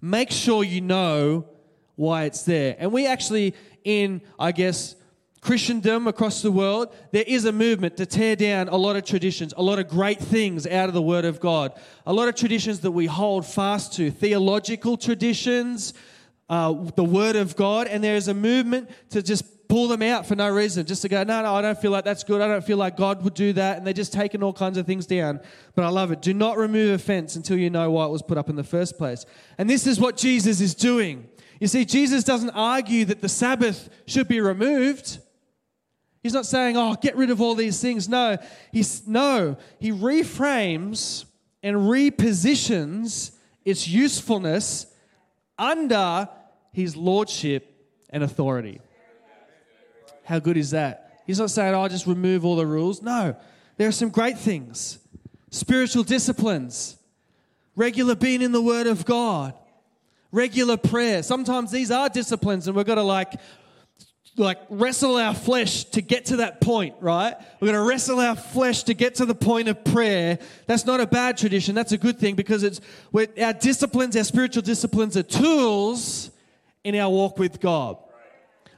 make 0.00 0.30
sure 0.30 0.62
you 0.62 0.80
know 0.80 1.46
why 1.94 2.24
it's 2.24 2.42
there. 2.42 2.76
And 2.78 2.92
we 2.92 3.06
actually, 3.06 3.54
in, 3.84 4.20
I 4.38 4.52
guess, 4.52 4.94
Christendom 5.40 6.06
across 6.06 6.42
the 6.42 6.52
world, 6.52 6.94
there 7.12 7.24
is 7.26 7.46
a 7.46 7.52
movement 7.52 7.96
to 7.96 8.06
tear 8.06 8.36
down 8.36 8.68
a 8.68 8.76
lot 8.76 8.94
of 8.96 9.04
traditions, 9.04 9.54
a 9.56 9.62
lot 9.62 9.78
of 9.78 9.88
great 9.88 10.20
things 10.20 10.66
out 10.66 10.88
of 10.88 10.94
the 10.94 11.02
Word 11.02 11.24
of 11.24 11.40
God, 11.40 11.72
a 12.04 12.12
lot 12.12 12.28
of 12.28 12.34
traditions 12.34 12.80
that 12.80 12.92
we 12.92 13.06
hold 13.06 13.46
fast 13.46 13.94
to, 13.94 14.10
theological 14.10 14.96
traditions, 14.96 15.94
uh, 16.48 16.72
the 16.94 17.04
Word 17.04 17.36
of 17.36 17.56
God, 17.56 17.86
and 17.86 18.04
there 18.04 18.16
is 18.16 18.28
a 18.28 18.34
movement 18.34 18.90
to 19.10 19.22
just 19.22 19.51
pull 19.72 19.88
them 19.88 20.02
out 20.02 20.26
for 20.26 20.36
no 20.36 20.50
reason, 20.50 20.84
just 20.84 21.00
to 21.00 21.08
go, 21.08 21.24
no, 21.24 21.40
no, 21.40 21.54
I 21.54 21.62
don't 21.62 21.78
feel 21.78 21.92
like 21.92 22.04
that's 22.04 22.24
good. 22.24 22.42
I 22.42 22.46
don't 22.46 22.62
feel 22.62 22.76
like 22.76 22.94
God 22.94 23.24
would 23.24 23.32
do 23.32 23.54
that. 23.54 23.78
And 23.78 23.86
they're 23.86 23.94
just 23.94 24.12
taking 24.12 24.42
all 24.42 24.52
kinds 24.52 24.76
of 24.76 24.84
things 24.84 25.06
down. 25.06 25.40
But 25.74 25.86
I 25.86 25.88
love 25.88 26.12
it. 26.12 26.20
Do 26.20 26.34
not 26.34 26.58
remove 26.58 26.94
a 26.94 26.98
fence 26.98 27.36
until 27.36 27.56
you 27.56 27.70
know 27.70 27.90
why 27.90 28.04
it 28.04 28.10
was 28.10 28.20
put 28.20 28.36
up 28.36 28.50
in 28.50 28.56
the 28.56 28.64
first 28.64 28.98
place. 28.98 29.24
And 29.56 29.70
this 29.70 29.86
is 29.86 29.98
what 29.98 30.18
Jesus 30.18 30.60
is 30.60 30.74
doing. 30.74 31.26
You 31.58 31.68
see, 31.68 31.86
Jesus 31.86 32.22
doesn't 32.22 32.50
argue 32.50 33.06
that 33.06 33.22
the 33.22 33.30
Sabbath 33.30 33.88
should 34.04 34.28
be 34.28 34.42
removed. 34.42 35.20
He's 36.22 36.34
not 36.34 36.44
saying, 36.44 36.76
oh, 36.76 36.94
get 37.00 37.16
rid 37.16 37.30
of 37.30 37.40
all 37.40 37.54
these 37.54 37.80
things. 37.80 38.10
No, 38.10 38.36
he's, 38.72 39.08
no, 39.08 39.56
he 39.80 39.90
reframes 39.90 41.24
and 41.62 41.78
repositions 41.78 43.34
its 43.64 43.88
usefulness 43.88 44.84
under 45.58 46.28
his 46.72 46.94
lordship 46.94 47.74
and 48.10 48.22
authority. 48.22 48.78
How 50.24 50.38
good 50.38 50.56
is 50.56 50.70
that? 50.70 51.20
He's 51.26 51.38
not 51.38 51.50
saying, 51.50 51.74
oh, 51.74 51.82
I'll 51.82 51.88
just 51.88 52.06
remove 52.06 52.44
all 52.44 52.56
the 52.56 52.66
rules. 52.66 53.02
No, 53.02 53.36
there 53.76 53.88
are 53.88 53.92
some 53.92 54.10
great 54.10 54.38
things 54.38 54.98
spiritual 55.50 56.02
disciplines, 56.02 56.96
regular 57.76 58.14
being 58.14 58.42
in 58.42 58.52
the 58.52 58.62
Word 58.62 58.86
of 58.86 59.04
God, 59.04 59.54
regular 60.30 60.76
prayer. 60.76 61.22
Sometimes 61.22 61.70
these 61.70 61.90
are 61.90 62.08
disciplines, 62.08 62.66
and 62.66 62.76
we've 62.76 62.86
got 62.86 62.96
to 62.96 63.02
like 63.02 63.34
like 64.36 64.58
wrestle 64.70 65.16
our 65.16 65.34
flesh 65.34 65.84
to 65.84 66.00
get 66.00 66.26
to 66.26 66.36
that 66.36 66.60
point, 66.60 66.94
right? 67.00 67.34
We're 67.60 67.68
going 67.68 67.78
to 67.78 67.86
wrestle 67.86 68.18
our 68.18 68.34
flesh 68.34 68.84
to 68.84 68.94
get 68.94 69.16
to 69.16 69.26
the 69.26 69.34
point 69.34 69.68
of 69.68 69.84
prayer. 69.84 70.38
That's 70.66 70.86
not 70.86 71.00
a 71.00 71.06
bad 71.06 71.36
tradition. 71.36 71.74
That's 71.74 71.92
a 71.92 71.98
good 71.98 72.18
thing 72.18 72.34
because 72.34 72.62
it's 72.62 72.80
our 73.14 73.52
disciplines, 73.52 74.16
our 74.16 74.24
spiritual 74.24 74.62
disciplines 74.62 75.16
are 75.16 75.22
tools 75.22 76.30
in 76.82 76.94
our 76.96 77.10
walk 77.10 77.38
with 77.38 77.60
God. 77.60 77.98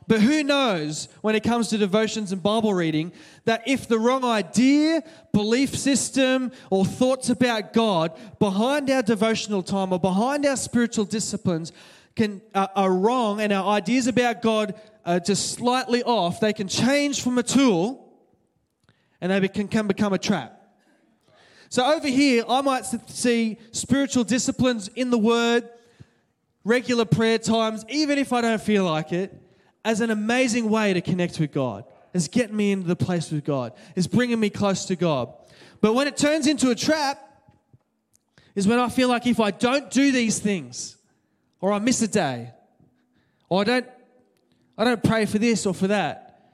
But 0.06 0.20
who 0.20 0.42
knows 0.42 1.08
when 1.22 1.34
it 1.34 1.42
comes 1.42 1.68
to 1.68 1.78
devotions 1.78 2.32
and 2.32 2.42
Bible 2.42 2.74
reading 2.74 3.12
that 3.44 3.62
if 3.66 3.88
the 3.88 3.98
wrong 3.98 4.24
idea, 4.24 5.02
belief 5.32 5.76
system, 5.76 6.52
or 6.70 6.84
thoughts 6.84 7.30
about 7.30 7.72
God 7.72 8.12
behind 8.38 8.90
our 8.90 9.02
devotional 9.02 9.62
time 9.62 9.92
or 9.92 9.98
behind 9.98 10.44
our 10.44 10.56
spiritual 10.56 11.06
disciplines 11.06 11.72
can, 12.16 12.42
uh, 12.54 12.66
are 12.76 12.92
wrong 12.92 13.40
and 13.40 13.52
our 13.52 13.66
ideas 13.72 14.06
about 14.06 14.42
God 14.42 14.74
are 15.06 15.20
just 15.20 15.52
slightly 15.52 16.02
off, 16.02 16.40
they 16.40 16.52
can 16.52 16.68
change 16.68 17.22
from 17.22 17.38
a 17.38 17.42
tool 17.42 18.12
and 19.20 19.32
they 19.32 19.48
can, 19.48 19.68
can 19.68 19.86
become 19.86 20.12
a 20.12 20.18
trap. 20.18 20.60
So 21.70 21.84
over 21.84 22.06
here, 22.06 22.44
I 22.48 22.60
might 22.60 22.84
see 22.84 23.58
spiritual 23.72 24.24
disciplines 24.24 24.88
in 24.88 25.10
the 25.10 25.18
Word, 25.18 25.68
regular 26.62 27.04
prayer 27.04 27.38
times, 27.38 27.84
even 27.88 28.16
if 28.18 28.32
I 28.32 28.42
don't 28.42 28.62
feel 28.62 28.84
like 28.84 29.12
it 29.12 29.40
as 29.85 30.01
an 30.01 30.11
amazing 30.11 30.70
way 30.70 30.94
to 30.94 31.01
connect 31.01 31.38
with 31.38 31.53
God. 31.53 31.85
It's 32.14 32.29
getting 32.29 32.57
me 32.57 32.73
into 32.73 32.87
the 32.87 32.97
place 32.97 33.31
with 33.31 33.44
God. 33.44 33.73
It's 33.97 34.07
bringing 34.07 34.40
me 34.40 34.49
close 34.49 34.87
to 34.87 34.97
God. 34.97 35.33
But 35.81 35.94
when 35.94 36.07
it 36.07 36.16
turns 36.16 36.47
into 36.47 36.70
a 36.70 36.75
trap, 36.75 37.20
is 38.55 38.68
when 38.68 38.79
I 38.79 38.88
feel 38.88 39.09
like 39.09 39.27
if 39.27 39.40
I 39.40 39.51
don't 39.51 39.90
do 39.90 40.12
these 40.12 40.38
things, 40.38 40.97
or 41.61 41.73
I 41.73 41.79
miss 41.81 42.01
a 42.03 42.09
day, 42.09 42.51
or 43.49 43.62
I 43.62 43.64
don't, 43.64 43.87
I 44.79 44.85
don't 44.85 45.03
pray 45.03 45.27
for 45.27 45.38
this 45.38 45.66
or 45.66 45.75
for 45.75 45.88
that, 45.88 46.53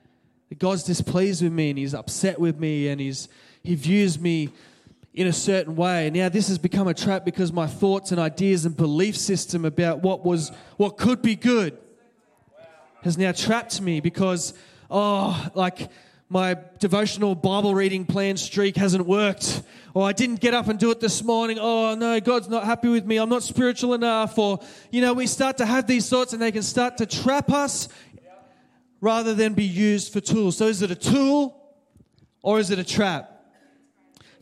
that 0.48 0.58
God's 0.58 0.82
displeased 0.82 1.42
with 1.42 1.52
me 1.52 1.70
and 1.70 1.78
He's 1.78 1.94
upset 1.94 2.40
with 2.40 2.58
me 2.58 2.88
and 2.88 3.00
He's 3.00 3.28
He 3.62 3.74
views 3.74 4.18
me 4.18 4.48
in 5.12 5.26
a 5.26 5.32
certain 5.32 5.76
way. 5.76 6.08
Now 6.10 6.28
this 6.30 6.48
has 6.48 6.58
become 6.58 6.88
a 6.88 6.94
trap 6.94 7.24
because 7.24 7.52
my 7.52 7.66
thoughts 7.66 8.12
and 8.12 8.20
ideas 8.20 8.64
and 8.64 8.76
belief 8.76 9.16
system 9.16 9.64
about 9.64 10.00
what 10.00 10.24
was 10.24 10.50
what 10.76 10.96
could 10.96 11.20
be 11.20 11.36
good 11.36 11.76
has 13.02 13.16
now 13.16 13.32
trapped 13.32 13.80
me 13.80 14.00
because, 14.00 14.54
oh, 14.90 15.48
like 15.54 15.90
my 16.28 16.56
devotional 16.78 17.34
Bible 17.34 17.74
reading 17.74 18.04
plan 18.04 18.36
streak 18.36 18.76
hasn't 18.76 19.04
worked. 19.04 19.62
Or 19.94 20.06
I 20.06 20.12
didn't 20.12 20.40
get 20.40 20.54
up 20.54 20.68
and 20.68 20.78
do 20.78 20.92
it 20.92 21.00
this 21.00 21.24
morning. 21.24 21.58
Oh, 21.60 21.96
no, 21.96 22.20
God's 22.20 22.48
not 22.48 22.64
happy 22.64 22.88
with 22.88 23.04
me. 23.04 23.16
I'm 23.16 23.28
not 23.28 23.42
spiritual 23.42 23.94
enough. 23.94 24.38
Or, 24.38 24.60
you 24.92 25.00
know, 25.00 25.12
we 25.12 25.26
start 25.26 25.56
to 25.58 25.66
have 25.66 25.88
these 25.88 26.08
thoughts 26.08 26.32
and 26.32 26.40
they 26.40 26.52
can 26.52 26.62
start 26.62 26.98
to 26.98 27.06
trap 27.06 27.50
us 27.50 27.88
rather 29.00 29.34
than 29.34 29.54
be 29.54 29.64
used 29.64 30.12
for 30.12 30.20
tools. 30.20 30.56
So 30.56 30.66
is 30.66 30.82
it 30.82 30.92
a 30.92 30.94
tool 30.94 31.60
or 32.42 32.60
is 32.60 32.70
it 32.70 32.78
a 32.78 32.84
trap? 32.84 33.26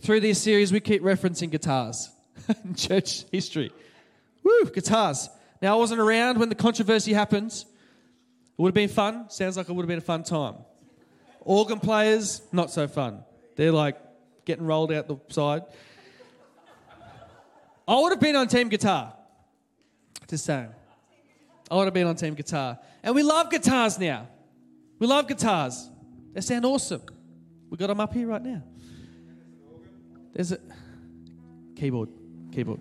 Through 0.00 0.20
this 0.20 0.40
series, 0.40 0.72
we 0.72 0.80
keep 0.80 1.02
referencing 1.02 1.50
guitars 1.50 2.10
in 2.64 2.74
church 2.74 3.24
history. 3.32 3.72
Woo, 4.44 4.64
guitars. 4.66 5.30
Now, 5.62 5.74
I 5.74 5.78
wasn't 5.78 6.00
around 6.00 6.38
when 6.38 6.50
the 6.50 6.54
controversy 6.54 7.14
happens. 7.14 7.64
It 8.58 8.62
would 8.62 8.70
have 8.70 8.74
been 8.74 8.88
fun. 8.88 9.30
Sounds 9.30 9.56
like 9.56 9.68
it 9.68 9.72
would 9.72 9.82
have 9.82 9.88
been 9.88 9.98
a 9.98 10.00
fun 10.00 10.24
time. 10.24 10.56
Organ 11.40 11.78
players, 11.78 12.42
not 12.50 12.72
so 12.72 12.88
fun. 12.88 13.22
They're 13.54 13.70
like 13.70 13.96
getting 14.44 14.66
rolled 14.66 14.92
out 14.92 15.06
the 15.06 15.16
side. 15.28 15.62
I 17.86 17.94
would 18.00 18.10
have 18.10 18.20
been 18.20 18.34
on 18.34 18.48
team 18.48 18.68
guitar. 18.68 19.14
Just 20.26 20.44
saying. 20.44 20.68
I 21.70 21.76
would 21.76 21.84
have 21.84 21.94
been 21.94 22.06
on 22.08 22.16
team 22.16 22.34
guitar. 22.34 22.78
And 23.02 23.14
we 23.14 23.22
love 23.22 23.48
guitars 23.48 23.98
now. 23.98 24.26
We 24.98 25.06
love 25.06 25.28
guitars. 25.28 25.88
They 26.32 26.40
sound 26.40 26.64
awesome. 26.64 27.02
We 27.70 27.76
got 27.76 27.86
them 27.86 28.00
up 28.00 28.12
here 28.12 28.26
right 28.26 28.42
now. 28.42 28.62
There's 30.34 30.52
a 30.52 30.58
keyboard, 31.76 32.08
keyboard, 32.52 32.80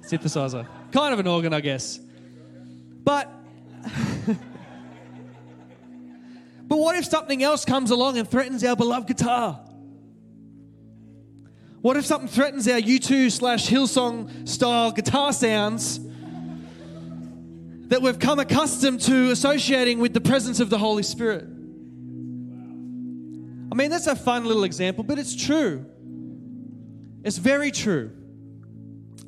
synthesizer, 0.00 0.66
kind 0.92 1.12
of 1.12 1.20
an 1.20 1.26
organ, 1.26 1.52
I 1.52 1.60
guess. 1.60 1.98
But 3.04 3.28
But 4.26 4.36
what 6.82 6.96
if 6.96 7.04
something 7.04 7.42
else 7.42 7.64
comes 7.64 7.90
along 7.90 8.18
and 8.18 8.28
threatens 8.28 8.64
our 8.64 8.74
beloved 8.76 9.06
guitar? 9.06 9.60
What 11.80 11.96
if 11.96 12.04
something 12.06 12.28
threatens 12.28 12.68
our 12.68 12.80
U2 12.80 13.30
slash 13.30 13.68
Hillsong 13.68 14.48
style 14.48 14.92
guitar 14.92 15.32
sounds 15.32 16.00
that 17.88 18.02
we've 18.02 18.18
come 18.18 18.38
accustomed 18.38 19.00
to 19.02 19.30
associating 19.30 19.98
with 19.98 20.12
the 20.14 20.20
presence 20.20 20.60
of 20.60 20.70
the 20.70 20.78
Holy 20.78 21.02
Spirit? 21.02 21.44
I 23.72 23.74
mean, 23.74 23.90
that's 23.90 24.06
a 24.06 24.16
fun 24.16 24.44
little 24.44 24.64
example, 24.64 25.02
but 25.02 25.18
it's 25.18 25.34
true. 25.34 25.86
It's 27.24 27.38
very 27.38 27.70
true. 27.70 28.10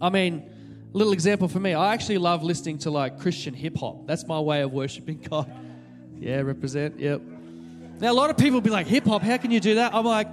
I 0.01 0.11
mean, 0.11 0.51
little 0.93 1.13
example 1.13 1.49
for 1.49 1.61
me, 1.61 1.75
I 1.75 1.93
actually 1.95 2.19
love 2.19 2.43
listening 2.43 2.79
to 2.79 2.91
like 2.91 3.21
Christian 3.21 3.55
hip 3.55 3.77
hop. 3.77 4.07
That's 4.07 4.27
my 4.27 4.41
way 4.41 4.63
of 4.63 4.73
worshiping 4.73 5.27
God. 5.31 5.51
Yeah, 6.19 6.41
represent. 6.41 6.99
Yep. 7.01 7.34
Now, 8.01 8.13
a 8.13 8.15
lot 8.15 8.31
of 8.31 8.37
people 8.37 8.61
be 8.61 8.71
like, 8.71 8.87
hip 8.87 9.05
hop, 9.05 9.23
how 9.23 9.37
can 9.37 9.51
you 9.51 9.61
do 9.61 9.77
that? 9.77 9.95
I'm 9.95 10.05
like, 10.05 10.29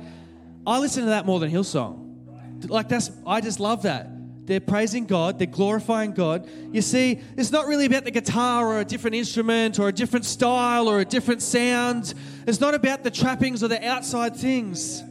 I 0.66 0.80
listen 0.80 1.04
to 1.04 1.10
that 1.10 1.26
more 1.26 1.40
than 1.40 1.52
Hillsong. 1.52 2.70
Like, 2.70 2.88
that's, 2.90 3.12
I 3.26 3.42
just 3.42 3.60
love 3.60 3.84
that. 3.84 4.10
they're 4.46 4.60
praising 4.60 5.06
God, 5.06 5.40
they're 5.40 5.48
glorifying 5.48 6.12
God. 6.12 6.50
You 6.74 6.82
see, 6.82 7.22
it's 7.38 7.52
not 7.52 7.68
really 7.68 7.86
about 7.86 8.04
the 8.04 8.12
guitar 8.12 8.68
or 8.68 8.80
a 8.82 8.86
different 8.86 9.16
instrument 9.16 9.80
or 9.80 9.88
a 9.88 9.94
different 9.94 10.26
style 10.26 10.90
or 10.90 11.00
a 11.00 11.06
different 11.06 11.42
sound. 11.42 12.14
It's 12.46 12.60
not 12.60 12.74
about 12.74 13.04
the 13.04 13.12
trappings 13.12 13.64
or 13.64 13.70
the 13.70 13.86
outside 13.86 14.36
things. 14.36 15.04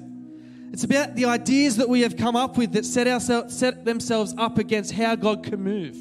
It's 0.73 0.85
about 0.85 1.15
the 1.17 1.25
ideas 1.25 1.77
that 1.79 1.89
we 1.89 2.03
have 2.03 2.17
come 2.17 2.37
up 2.37 2.57
with 2.57 2.73
that 2.73 2.85
set, 2.85 3.09
ourselves, 3.09 3.57
set 3.57 3.85
themselves 3.85 4.35
up 4.37 4.59
against 4.59 4.93
how 4.93 5.15
God 5.17 5.43
can 5.43 5.63
move. 5.63 5.97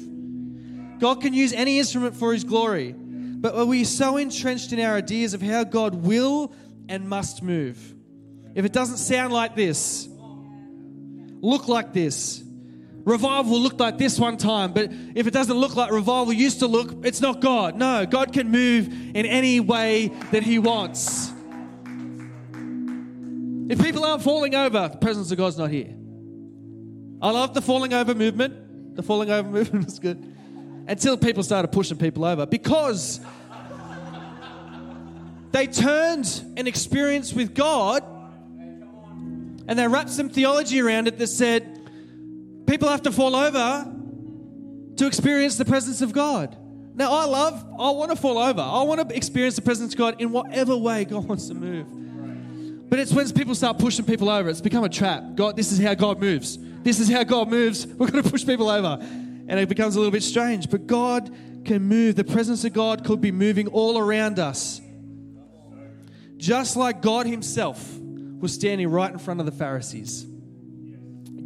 God 1.00 1.22
can 1.22 1.32
use 1.32 1.52
any 1.52 1.78
instrument 1.78 2.14
for 2.14 2.32
His 2.32 2.44
glory, 2.44 2.94
but 3.40 3.54
are 3.54 3.64
we 3.64 3.84
so 3.84 4.18
entrenched 4.18 4.72
in 4.72 4.80
our 4.80 4.96
ideas 4.96 5.32
of 5.32 5.40
how 5.40 5.64
God 5.64 5.94
will 5.94 6.52
and 6.88 7.08
must 7.08 7.42
move? 7.42 7.94
If 8.54 8.66
it 8.66 8.72
doesn't 8.72 8.98
sound 8.98 9.32
like 9.32 9.56
this, 9.56 10.08
look 11.40 11.66
like 11.66 11.94
this, 11.94 12.44
revival 13.04 13.58
looked 13.58 13.80
like 13.80 13.96
this 13.96 14.18
one 14.18 14.36
time, 14.36 14.72
but 14.74 14.90
if 15.14 15.26
it 15.26 15.32
doesn't 15.32 15.56
look 15.56 15.74
like 15.74 15.90
revival 15.90 16.34
used 16.34 16.58
to 16.58 16.66
look, 16.66 17.04
it's 17.04 17.22
not 17.22 17.40
God. 17.40 17.76
No, 17.76 18.04
God 18.04 18.34
can 18.34 18.50
move 18.50 18.88
in 18.88 19.24
any 19.24 19.58
way 19.58 20.08
that 20.32 20.42
He 20.42 20.58
wants. 20.58 21.32
If 23.70 23.80
people 23.80 24.04
aren't 24.04 24.22
falling 24.22 24.54
over, 24.54 24.88
the 24.88 24.98
presence 24.98 25.30
of 25.30 25.38
God's 25.38 25.56
not 25.56 25.70
here. 25.70 25.94
I 27.22 27.30
love 27.30 27.54
the 27.54 27.62
falling 27.62 27.94
over 27.94 28.14
movement. 28.14 28.96
The 28.96 29.02
falling 29.02 29.30
over 29.30 29.48
movement 29.58 29.86
is 29.88 29.98
good. 29.98 30.29
Until 30.86 31.16
people 31.16 31.42
started 31.42 31.68
pushing 31.68 31.96
people 31.96 32.24
over 32.24 32.46
because 32.46 33.20
they 35.52 35.66
turned 35.66 36.44
an 36.56 36.66
experience 36.66 37.32
with 37.32 37.54
God 37.54 38.02
and 39.68 39.78
they 39.78 39.86
wrapped 39.86 40.10
some 40.10 40.28
theology 40.28 40.80
around 40.80 41.08
it 41.08 41.18
that 41.18 41.28
said 41.28 41.80
people 42.66 42.88
have 42.88 43.02
to 43.02 43.12
fall 43.12 43.36
over 43.36 43.92
to 44.96 45.06
experience 45.06 45.56
the 45.56 45.64
presence 45.64 46.02
of 46.02 46.12
God. 46.12 46.56
Now, 46.94 47.12
I 47.12 47.24
love, 47.24 47.64
I 47.78 47.90
want 47.90 48.10
to 48.10 48.16
fall 48.16 48.36
over. 48.36 48.60
I 48.60 48.82
want 48.82 49.08
to 49.08 49.16
experience 49.16 49.56
the 49.56 49.62
presence 49.62 49.94
of 49.94 49.98
God 49.98 50.20
in 50.20 50.32
whatever 50.32 50.76
way 50.76 51.04
God 51.04 51.26
wants 51.26 51.48
to 51.48 51.54
move. 51.54 51.86
But 52.90 52.98
it's 52.98 53.12
when 53.12 53.30
people 53.30 53.54
start 53.54 53.78
pushing 53.78 54.04
people 54.04 54.28
over, 54.28 54.48
it's 54.48 54.60
become 54.60 54.84
a 54.84 54.88
trap. 54.88 55.22
God, 55.36 55.56
this 55.56 55.70
is 55.70 55.80
how 55.80 55.94
God 55.94 56.20
moves. 56.20 56.58
This 56.82 56.98
is 56.98 57.08
how 57.08 57.22
God 57.22 57.48
moves. 57.48 57.86
We're 57.86 58.10
going 58.10 58.22
to 58.22 58.28
push 58.28 58.44
people 58.44 58.68
over. 58.68 58.98
And 59.50 59.58
it 59.58 59.68
becomes 59.68 59.96
a 59.96 59.98
little 59.98 60.12
bit 60.12 60.22
strange. 60.22 60.70
But 60.70 60.86
God 60.86 61.28
can 61.64 61.82
move. 61.82 62.14
The 62.14 62.22
presence 62.22 62.64
of 62.64 62.72
God 62.72 63.04
could 63.04 63.20
be 63.20 63.32
moving 63.32 63.66
all 63.66 63.98
around 63.98 64.38
us. 64.38 64.80
Just 66.36 66.76
like 66.76 67.02
God 67.02 67.26
Himself 67.26 67.98
was 68.38 68.54
standing 68.54 68.88
right 68.88 69.10
in 69.10 69.18
front 69.18 69.40
of 69.40 69.46
the 69.46 69.52
Pharisees. 69.52 70.24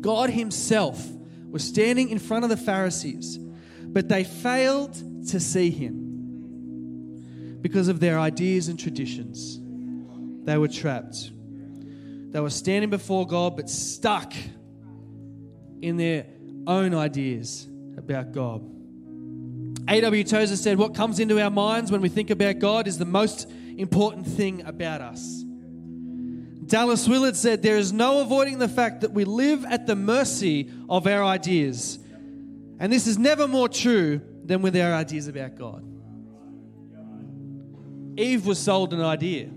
God 0.02 0.28
Himself 0.28 1.02
was 1.50 1.64
standing 1.64 2.10
in 2.10 2.18
front 2.18 2.44
of 2.44 2.50
the 2.50 2.58
Pharisees, 2.58 3.38
but 3.38 4.10
they 4.10 4.22
failed 4.22 4.92
to 5.30 5.40
see 5.40 5.70
Him 5.70 7.58
because 7.62 7.88
of 7.88 8.00
their 8.00 8.18
ideas 8.18 8.68
and 8.68 8.78
traditions. 8.78 9.58
They 10.44 10.58
were 10.58 10.68
trapped. 10.68 11.30
They 11.32 12.40
were 12.40 12.50
standing 12.50 12.90
before 12.90 13.26
God, 13.26 13.56
but 13.56 13.70
stuck 13.70 14.34
in 15.80 15.96
their 15.96 16.26
own 16.66 16.94
ideas 16.94 17.66
about 17.96 18.33
God. 18.33 18.62
A.W. 19.88 20.24
Tozer 20.24 20.57
said, 20.57 20.78
What 20.78 20.94
comes 20.94 21.20
into 21.20 21.40
our 21.40 21.50
minds 21.50 21.92
when 21.92 22.00
we 22.00 22.09
think 22.09 22.30
about 22.30 22.59
God 22.59 22.87
is 22.87 22.98
the 22.98 23.04
most 23.04 23.48
important 23.76 24.26
thing 24.26 24.64
about 24.64 25.00
us. 25.00 25.44
Dallas 26.66 27.07
Willard 27.07 27.37
said, 27.37 27.62
There 27.62 27.76
is 27.76 27.92
no 27.92 28.20
avoiding 28.20 28.59
the 28.59 28.68
fact 28.68 29.02
that 29.02 29.12
we 29.12 29.24
live 29.24 29.64
at 29.66 29.87
the 29.87 29.96
mercy 29.96 30.70
of 30.88 31.07
our 31.07 31.22
ideas. 31.22 31.98
And 32.78 32.92
this 32.92 33.07
is 33.07 33.18
never 33.18 33.46
more 33.46 33.68
true 33.68 34.20
than 34.44 34.62
with 34.62 34.76
our 34.76 34.92
ideas 34.92 35.28
about 35.28 35.57
God. 35.57 35.85
Eve 38.16 38.46
was 38.46 38.59
sold 38.59 38.94
an 38.94 39.00
idea. 39.00 39.50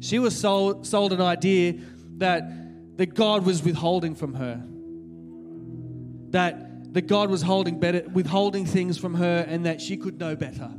She 0.00 0.18
was 0.18 0.38
sold, 0.38 0.86
sold 0.86 1.12
an 1.12 1.20
idea 1.20 1.74
that, 2.18 2.98
that 2.98 3.14
God 3.14 3.46
was 3.46 3.62
withholding 3.62 4.14
from 4.14 4.34
her. 4.34 4.62
That, 6.30 6.73
that 6.94 7.08
God 7.08 7.28
was 7.28 7.42
holding 7.42 7.80
better, 7.80 8.04
withholding 8.12 8.64
things 8.64 8.96
from 8.96 9.14
her 9.14 9.44
and 9.48 9.66
that 9.66 9.80
she 9.80 9.96
could 9.96 10.18
know 10.18 10.36
better. 10.36 10.70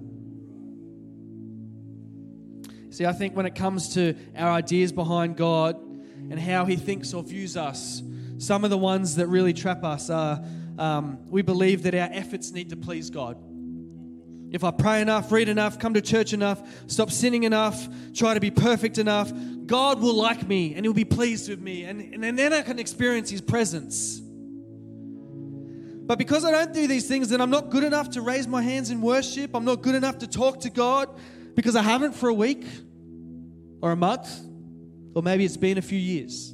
See, 2.89 3.05
I 3.05 3.11
think 3.11 3.35
when 3.35 3.45
it 3.45 3.53
comes 3.53 3.95
to 3.95 4.15
our 4.37 4.49
ideas 4.49 4.93
behind 4.93 5.35
God 5.35 5.75
and 5.75 6.39
how 6.39 6.63
He 6.63 6.77
thinks 6.77 7.13
or 7.13 7.21
views 7.21 7.57
us, 7.57 8.01
some 8.37 8.63
of 8.63 8.69
the 8.69 8.77
ones 8.77 9.17
that 9.17 9.27
really 9.27 9.51
trap 9.51 9.83
us 9.83 10.09
are 10.09 10.41
um, 10.79 11.19
we 11.29 11.41
believe 11.41 11.83
that 11.83 11.93
our 11.93 12.09
efforts 12.09 12.51
need 12.51 12.69
to 12.69 12.77
please 12.77 13.09
God. 13.09 13.37
If 14.51 14.63
I 14.63 14.71
pray 14.71 15.01
enough, 15.01 15.33
read 15.33 15.49
enough, 15.49 15.79
come 15.79 15.95
to 15.95 16.01
church 16.01 16.31
enough, 16.31 16.61
stop 16.87 17.11
sinning 17.11 17.43
enough, 17.43 17.89
try 18.13 18.33
to 18.33 18.39
be 18.39 18.51
perfect 18.51 18.97
enough, 18.97 19.33
God 19.65 20.01
will 20.01 20.15
like 20.15 20.47
me 20.47 20.75
and 20.75 20.85
He'll 20.85 20.93
be 20.93 21.03
pleased 21.03 21.49
with 21.49 21.59
me. 21.59 21.83
And, 21.83 22.23
and 22.23 22.39
then 22.39 22.53
I 22.53 22.61
can 22.61 22.79
experience 22.79 23.29
His 23.29 23.41
presence. 23.41 24.21
But 26.05 26.19
because 26.19 26.45
I 26.45 26.51
don't 26.51 26.73
do 26.73 26.87
these 26.87 27.07
things, 27.07 27.29
then 27.29 27.41
I'm 27.41 27.49
not 27.49 27.71
good 27.71 27.83
enough 27.83 28.11
to 28.11 28.21
raise 28.21 28.47
my 28.47 28.61
hands 28.61 28.91
in 28.91 29.01
worship. 29.01 29.55
I'm 29.55 29.65
not 29.65 29.81
good 29.81 29.95
enough 29.95 30.19
to 30.19 30.27
talk 30.27 30.61
to 30.61 30.69
God 30.69 31.09
because 31.55 31.75
I 31.75 31.81
haven't 31.81 32.13
for 32.13 32.29
a 32.29 32.33
week 32.33 32.63
or 33.81 33.91
a 33.91 33.95
month, 33.95 34.29
or 35.15 35.23
maybe 35.23 35.45
it's 35.45 35.57
been 35.57 35.79
a 35.79 35.81
few 35.81 35.97
years. 35.97 36.51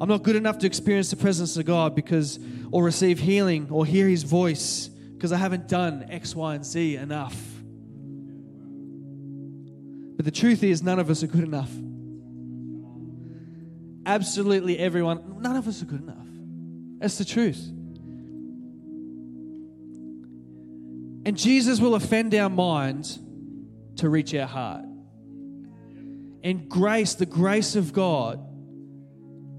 I'm 0.00 0.08
not 0.08 0.24
good 0.24 0.34
enough 0.34 0.58
to 0.58 0.66
experience 0.66 1.10
the 1.10 1.16
presence 1.16 1.56
of 1.56 1.64
God 1.64 1.94
because, 1.94 2.40
or 2.72 2.82
receive 2.82 3.20
healing 3.20 3.68
or 3.70 3.86
hear 3.86 4.08
His 4.08 4.24
voice 4.24 4.88
because 4.88 5.30
I 5.30 5.36
haven't 5.36 5.68
done 5.68 6.06
X, 6.08 6.34
Y, 6.34 6.54
and 6.56 6.66
Z 6.66 6.96
enough. 6.96 7.40
But 10.16 10.24
the 10.24 10.32
truth 10.32 10.64
is, 10.64 10.82
none 10.82 10.98
of 10.98 11.08
us 11.08 11.22
are 11.22 11.28
good 11.28 11.44
enough. 11.44 11.70
Absolutely 14.04 14.76
everyone, 14.76 15.40
none 15.40 15.54
of 15.54 15.68
us 15.68 15.82
are 15.82 15.84
good 15.86 16.02
enough. 16.02 16.26
That's 16.98 17.18
the 17.18 17.24
truth. 17.24 17.70
And 21.24 21.36
Jesus 21.36 21.80
will 21.80 21.94
offend 21.94 22.34
our 22.34 22.48
mind 22.48 23.18
to 23.96 24.08
reach 24.08 24.34
our 24.34 24.46
heart. 24.46 24.84
And 26.42 26.68
grace, 26.68 27.14
the 27.14 27.26
grace 27.26 27.76
of 27.76 27.92
God, 27.92 28.44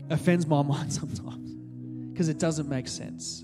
offends 0.10 0.46
my 0.46 0.62
mind 0.62 0.92
sometimes 0.92 1.54
because 2.12 2.30
it 2.30 2.40
doesn't 2.40 2.68
make 2.68 2.88
sense. 2.88 3.44